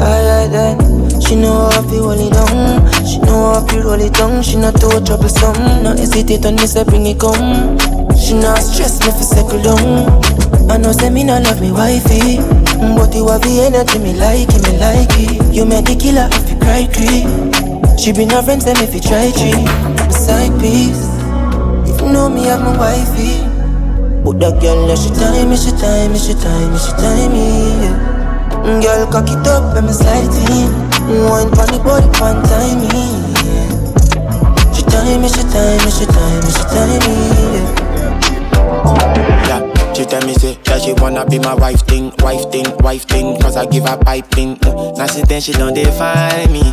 Aye, 0.00 0.48
aye, 0.48 0.76
aye. 0.76 1.20
She 1.20 1.36
know 1.36 1.68
how 1.70 1.82
to 1.82 1.96
hold 2.02 2.20
it 2.20 2.32
down. 2.32 3.06
She 3.06 3.18
know 3.18 3.54
how 3.54 3.66
to 3.66 3.82
roll 3.82 4.00
it 4.00 4.12
down. 4.14 4.42
She 4.42 4.56
not 4.56 4.80
too 4.80 5.00
troublesome. 5.04 5.82
No 5.82 5.90
hesitate 5.96 6.44
on 6.46 6.56
me, 6.56 6.66
say 6.66 6.84
bring 6.84 7.06
it 7.06 7.20
come. 7.20 7.99
She 8.20 8.34
not 8.34 8.58
stress 8.60 9.00
me 9.00 9.10
for 9.10 9.24
settle 9.24 9.62
down. 9.62 9.80
Oh. 9.80 10.68
I 10.70 10.76
know 10.76 10.92
say 10.92 11.10
me 11.10 11.24
not 11.24 11.42
love 11.42 11.60
me 11.60 11.72
wifey, 11.72 12.38
but 12.94 13.14
you 13.14 13.26
have 13.28 13.42
the 13.42 13.64
energy 13.66 13.98
me 13.98 14.12
like 14.14 14.46
it, 14.54 14.62
me 14.62 14.78
like 14.78 15.10
it. 15.18 15.54
You 15.54 15.64
made 15.66 15.86
the 15.86 15.96
killer 15.96 16.28
if 16.30 16.50
you 16.50 16.56
cry 16.62 16.86
tree. 16.86 17.26
She 17.98 18.12
been 18.12 18.30
a 18.30 18.42
friend 18.42 18.62
say 18.62 18.74
me 18.78 18.86
fi 18.86 19.00
try 19.00 19.32
tree. 19.34 19.66
Side 20.14 20.54
piece. 20.60 21.10
If 21.90 22.00
you 22.00 22.12
know 22.12 22.28
me 22.30 22.44
have 22.46 22.60
my 22.62 22.76
wifey, 22.78 23.42
but 24.22 24.38
that 24.38 24.60
girl 24.62 24.86
that 24.86 24.98
she 25.00 25.10
time 25.18 25.50
me, 25.50 25.56
she 25.56 25.72
time 25.74 26.12
me, 26.12 26.18
she 26.20 26.34
time 26.38 26.70
me, 26.70 26.78
she 26.78 26.92
time 27.02 27.32
me. 27.34 27.46
Yeah. 27.82 28.78
Girl, 28.84 29.10
cock 29.10 29.26
it 29.26 29.46
up, 29.48 29.74
let 29.74 29.82
me 29.82 29.90
slide 29.92 30.22
it 30.22 30.36
in. 30.54 30.70
Pon 31.50 31.66
the 31.66 31.80
body, 31.82 32.06
one 32.22 32.38
time 32.46 32.78
me. 32.78 33.10
Yeah. 33.42 34.70
She 34.70 34.82
time 34.86 35.18
me, 35.18 35.28
she 35.28 35.42
time 35.50 35.82
me, 35.82 35.90
she 35.90 36.06
time 36.06 36.40
me, 36.46 36.50
she 36.54 36.64
time 36.70 37.00
me. 37.02 37.16
Yeah. 37.58 37.69
She 40.00 40.06
tell 40.06 40.26
me 40.26 40.32
say 40.32 40.54
that 40.64 40.80
she 40.80 40.94
wanna 40.94 41.26
be 41.26 41.38
my 41.38 41.52
wife 41.52 41.82
thing, 41.82 42.10
wife 42.20 42.50
thing, 42.50 42.64
wife 42.78 43.02
thing. 43.02 43.38
Cause 43.38 43.54
I 43.58 43.66
give 43.66 43.84
her 43.84 43.98
piping. 43.98 44.56
Mm. 44.56 44.96
Now 44.96 45.04
since 45.04 45.28
then 45.28 45.42
she 45.42 45.52
don't 45.52 45.74
define 45.74 46.50
me. 46.50 46.72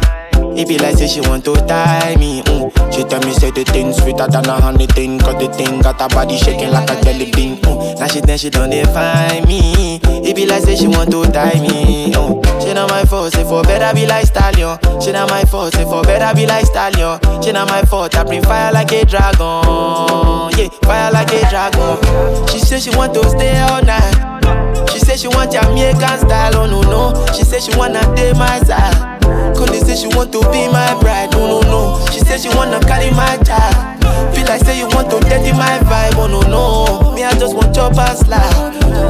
It 0.57 0.67
be 0.67 0.77
like 0.79 0.95
say 0.97 1.07
she 1.07 1.21
want 1.21 1.45
to 1.45 1.53
tie 1.67 2.15
me. 2.17 2.41
Mm. 2.41 2.93
She 2.93 3.03
tell 3.03 3.21
me 3.21 3.31
say 3.34 3.51
the 3.51 3.63
thing 3.63 3.93
sweeter 3.93 4.27
than 4.27 4.45
a 4.49 4.59
honey 4.59 4.88
thing. 4.88 5.19
Cause 5.19 5.35
the 5.38 5.53
thing 5.53 5.81
got 5.81 6.01
her 6.01 6.07
body 6.09 6.35
shaking 6.38 6.71
like 6.71 6.89
a 6.89 6.99
jelly 7.03 7.31
bean. 7.31 7.57
Mm. 7.61 7.99
Now 7.99 8.07
she 8.07 8.21
then 8.21 8.38
she 8.38 8.49
don't 8.49 8.69
define 8.71 9.45
me. 9.45 9.99
It 10.03 10.35
be 10.35 10.45
like 10.47 10.63
say 10.63 10.75
she 10.75 10.88
want 10.88 11.11
to 11.11 11.23
tie 11.31 11.59
me. 11.61 12.11
Mm. 12.11 12.41
She 12.61 12.73
not 12.73 12.89
my 12.89 13.05
fault, 13.05 13.34
say 13.34 13.43
for 13.43 13.61
better 13.63 13.93
be 13.95 14.07
like 14.07 14.25
stallion. 14.25 14.77
She 14.99 15.11
not 15.11 15.29
my 15.29 15.43
fault, 15.45 15.73
say 15.73 15.84
for 15.84 16.01
better 16.01 16.35
be 16.35 16.47
like 16.47 16.65
stallion. 16.65 17.19
She 17.43 17.51
not 17.51 17.67
my 17.69 17.84
fault, 17.84 18.15
I 18.15 18.23
bring 18.23 18.41
fire 18.41 18.73
like 18.73 18.91
a 18.91 19.05
dragon. 19.05 20.49
Yeah, 20.57 20.69
fire 20.81 21.11
like 21.11 21.31
a 21.34 21.47
dragon. 21.49 22.47
She 22.49 22.59
say 22.59 22.79
she 22.79 22.89
want 22.97 23.13
to 23.13 23.23
stay 23.29 23.59
all 23.61 23.84
night. 23.84 24.89
She 24.91 24.99
say 24.99 25.17
she 25.17 25.27
want 25.27 25.51
Jamaican 25.51 26.17
style, 26.25 26.55
oh 26.57 26.65
no 26.65 26.81
no. 26.81 27.34
She 27.34 27.43
say 27.43 27.59
she 27.59 27.77
wanna 27.77 28.01
date 28.15 28.35
my 28.35 28.59
side. 28.61 29.16
Cause 29.55 29.69
they 29.71 29.79
say 29.81 29.95
she 29.95 30.07
want 30.15 30.31
to 30.33 30.39
be 30.51 30.67
my 30.71 30.95
bride, 31.01 31.31
no 31.31 31.61
no 31.61 31.61
no. 31.61 32.05
She 32.11 32.19
say 32.19 32.37
she 32.37 32.49
wanna 32.55 32.79
carry 32.81 33.11
my 33.11 33.37
child. 33.43 34.03
Feel 34.35 34.45
like 34.45 34.61
say 34.63 34.77
you 34.79 34.87
want 34.89 35.09
to 35.11 35.19
dirty 35.21 35.51
my 35.53 35.79
vibe, 35.85 36.15
oh 36.17 36.27
no 36.27 36.41
no. 36.41 37.13
Me 37.15 37.23
I 37.23 37.31
just 37.37 37.55
want 37.55 37.75
your 37.75 37.89
past 37.91 38.27
life. 38.27 38.43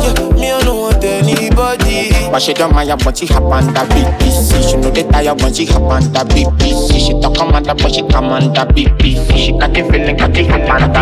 Yeah, 0.04 0.30
me 0.36 0.52
I 0.52 0.62
don't 0.64 0.80
want 0.80 1.04
anybody. 1.04 2.10
But 2.32 2.42
she 2.42 2.54
don't 2.54 2.74
mind 2.74 2.90
when 3.04 3.16
she 3.16 3.26
hop 3.26 3.44
on 3.44 3.74
the 3.74 3.80
BBC. 3.92 4.70
She 4.72 4.78
know 4.78 4.90
the 4.92 5.04
tire 5.12 5.34
when 5.36 5.54
she 5.54 5.66
hop 5.66 5.84
on 5.84 6.04
the 6.14 6.20
BBC. 6.20 7.00
She 7.08 7.14
talk 7.22 7.36
commander 7.36 7.74
but 7.74 7.94
she 7.94 8.02
come 8.08 8.26
on 8.26 8.54
the 8.54 8.66
BBC. 8.74 9.36
She 9.38 9.52
got 9.58 9.74
the 9.74 9.84
feeling, 9.84 10.18
got 10.18 10.34
the 10.34 10.44
hop 10.48 10.82
on 10.82 10.94
the, 10.94 11.02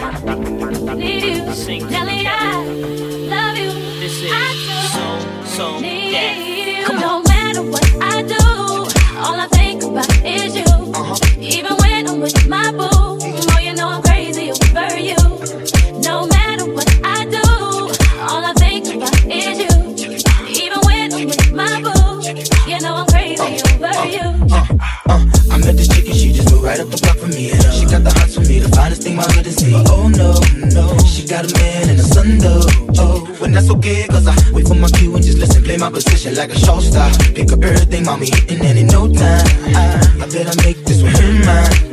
like 36.40 36.52
a 36.52 36.58
show 36.58 36.80
star. 36.80 37.10
Pick 37.34 37.52
up 37.52 37.62
everything, 37.62 38.04
mommy 38.04 38.26
hitting 38.30 38.64
in 38.64 38.86
no 38.86 39.12
time. 39.12 39.46
I, 39.76 40.16
I 40.22 40.26
bet 40.32 40.46
I 40.48 40.64
make 40.64 40.78
this 40.84 41.02
one 41.02 41.44
mine. 41.44 41.89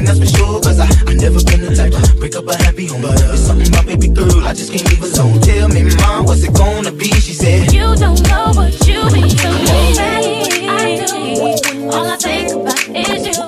And 0.00 0.08
that's 0.08 0.18
for 0.18 0.24
sure, 0.24 0.60
cause 0.62 0.80
I, 0.80 0.88
I 1.06 1.12
never 1.12 1.44
been 1.44 1.60
the 1.60 1.76
type 1.76 1.92
to 1.92 2.16
break 2.16 2.34
up 2.34 2.48
a 2.48 2.56
happy 2.56 2.86
home. 2.86 3.02
But 3.02 3.20
uh, 3.20 3.36
it's 3.36 3.42
something 3.44 3.68
about 3.68 3.84
baby 3.84 4.08
girl, 4.08 4.40
I 4.48 4.54
just 4.54 4.72
can't 4.72 4.88
leave 4.88 5.04
alone. 5.04 5.42
Tell 5.42 5.68
me, 5.68 5.84
mom, 6.00 6.24
what's 6.24 6.42
it 6.42 6.54
gonna 6.56 6.90
be? 6.90 7.12
She 7.20 7.34
said, 7.36 7.70
You 7.70 7.94
don't 8.00 8.16
know 8.24 8.48
what 8.56 8.72
you 8.88 9.04
mean 9.12 9.28
to 9.28 9.48
me. 9.60 10.00
I 10.72 11.04
do. 11.04 11.92
All 11.92 12.08
I 12.08 12.16
think 12.16 12.48
about 12.48 12.80
is 12.88 13.28
you. 13.28 13.44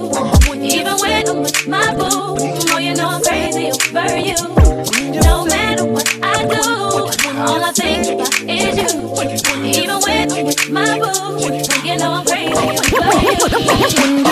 Even 0.61 0.93
when 1.01 1.25
I'm 1.25 1.41
with 1.41 1.67
my 1.67 1.89
boo, 1.97 2.37
oh, 2.37 2.77
you 2.77 2.93
know 3.01 3.09
I'm 3.17 3.23
crazy 3.25 3.73
over 3.73 4.13
you. 4.21 4.37
No 5.25 5.47
matter 5.49 5.87
what 5.89 6.05
I 6.21 6.45
do, 6.53 6.61
all 7.49 7.65
I 7.65 7.73
think 7.73 8.13
about 8.13 8.29
is 8.45 8.77
you. 8.77 9.09
Even 9.73 10.05
when 10.05 10.31
I'm 10.31 10.45
with 10.45 10.69
my 10.69 11.01
boo, 11.01 11.49
you 11.81 11.97
know 11.97 12.21
I'm 12.21 12.27
crazy 12.29 12.53
over 12.53 14.21
you. 14.21 14.32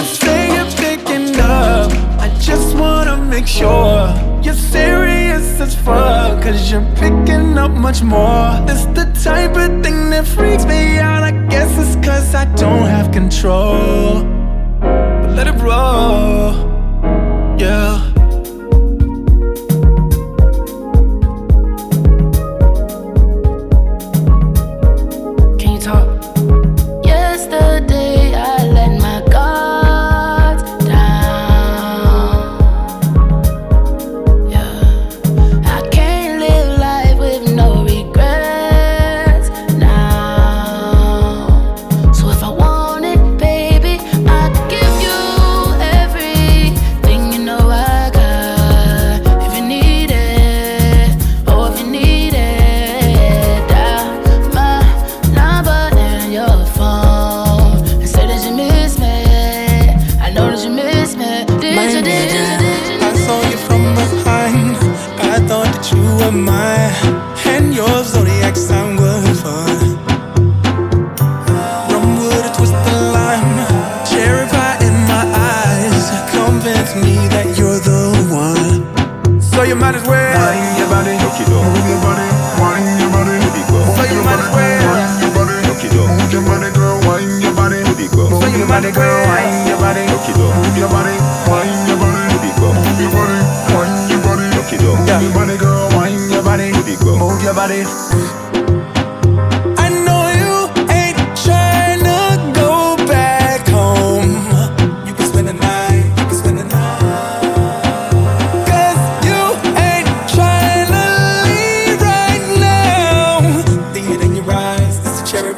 Sure 3.51 4.06
you're 4.43 4.55
serious 4.55 5.60
as 5.60 5.74
fuck. 5.74 6.43
Cause 6.43 6.70
you're 6.70 6.86
picking 6.94 7.59
up 7.59 7.72
much 7.72 8.02
more. 8.02 8.48
It's 8.70 8.86
the 8.98 9.06
type 9.24 9.56
of 9.56 9.82
thing 9.82 10.10
that 10.10 10.27
freaks 10.27 10.64
me 10.64 10.98
out. 10.98 11.22
I 11.22 11.32
guess 11.48 11.70
it's 11.82 11.97
cause 12.06 12.35
I 12.35 12.44
don't 12.55 12.86
have 12.86 13.10
control. 13.12 14.22
But 14.81 15.31
let 15.36 15.47
it 15.48 15.59
roll, 15.60 16.52
yeah. 17.59 17.90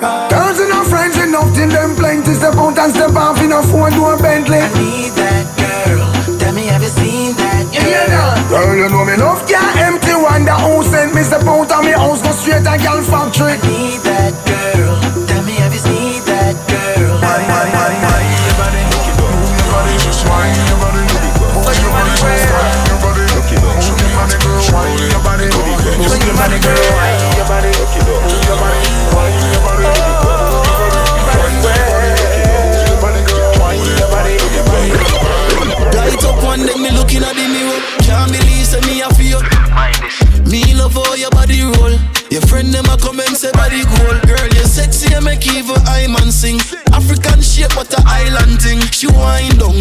Girls 0.03 0.59
enough, 0.59 0.89
friends 0.89 1.17
enough, 1.17 1.55
till 1.55 1.69
them 1.69 1.95
plenty. 1.95 2.35
Step 2.35 2.57
out 2.57 2.77
and 2.77 2.93
step 2.93 3.15
off 3.15 3.41
enough, 3.41 3.73
one 3.73 3.93
do 3.93 4.05
a 4.05 4.19
Bentley. 4.21 4.59
I 4.59 4.67
need 4.75 5.13
that 5.15 5.47
girl. 5.55 6.39
Tell 6.39 6.53
me, 6.53 6.67
have 6.67 6.83
you 6.83 6.89
seen 6.89 7.37
that 7.37 7.71
girl? 7.71 7.87
Yeah, 7.87 8.11
yeah, 8.11 8.49
Girl, 8.49 8.75
you 8.75 8.89
know 8.89 9.05
me 9.05 9.15
enough, 9.15 9.49
yeah, 9.49 9.87
empty. 9.87 10.11
Wonder 10.11 10.59
who 10.59 10.83
sent 10.83 11.15
me. 11.15 11.23
Step 11.23 11.47
out 11.47 11.71
of 11.71 11.85
me 11.85 11.93
house, 11.93 12.21
go 12.21 12.33
straight 12.33 12.67
a 12.67 12.75
girl 12.83 13.01
factory. 13.07 13.53
I 13.53 13.63
need 13.63 14.01
that 14.03 14.35
girl. 14.45 14.62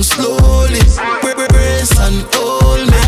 slowly. 0.03 0.79
Brace 1.49 1.97
and 1.99 2.21
hold 2.33 2.85
me. 2.85 3.01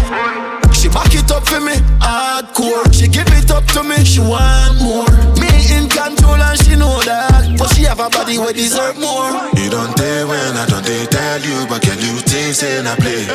She 0.74 0.90
back 0.90 1.14
it 1.14 1.30
up 1.32 1.46
for 1.46 1.60
me, 1.60 1.76
hardcore. 2.02 2.92
She 2.92 3.08
give 3.08 3.28
it 3.30 3.52
up 3.52 3.64
to 3.78 3.84
me, 3.84 4.04
she 4.04 4.20
want 4.20 4.82
more. 4.82 5.06
Me 5.38 5.52
in 5.72 5.88
control 5.88 6.36
and 6.36 6.60
she 6.60 6.76
know 6.76 7.02
that. 7.04 7.56
But 7.58 7.70
she 7.76 7.84
have 7.84 8.00
a 8.00 8.10
body 8.10 8.38
where 8.38 8.54
deserve 8.54 8.98
more. 8.98 9.30
You 9.56 9.70
don't 9.70 9.96
dare 9.96 10.26
when 10.28 10.58
I 10.58 10.66
don't 10.66 10.84
they 10.84 11.06
tell 11.06 11.40
you, 11.42 11.68
but 11.70 11.82
can 11.82 12.00
you 12.00 12.20
taste 12.22 12.64
and 12.64 12.88
I 12.88 12.96
play? 12.96 13.28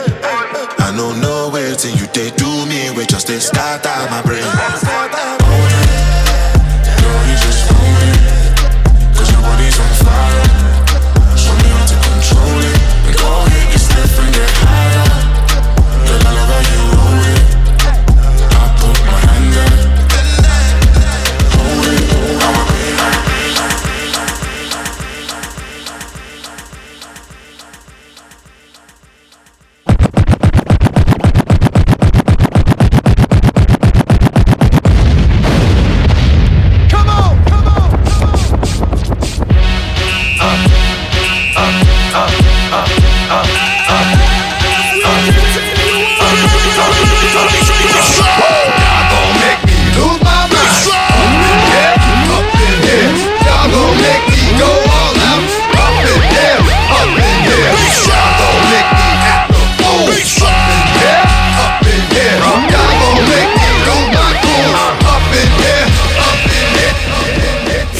I 0.78 0.92
don't 0.96 1.20
know 1.20 1.50
where 1.50 1.74
till 1.74 1.94
you 1.96 2.06
they 2.12 2.30
do 2.36 2.66
me, 2.66 2.90
we 2.96 3.06
just 3.06 3.28
they 3.28 3.38
start 3.38 3.86
out 3.86 4.10
my 4.10 4.22
brain. 4.22 5.37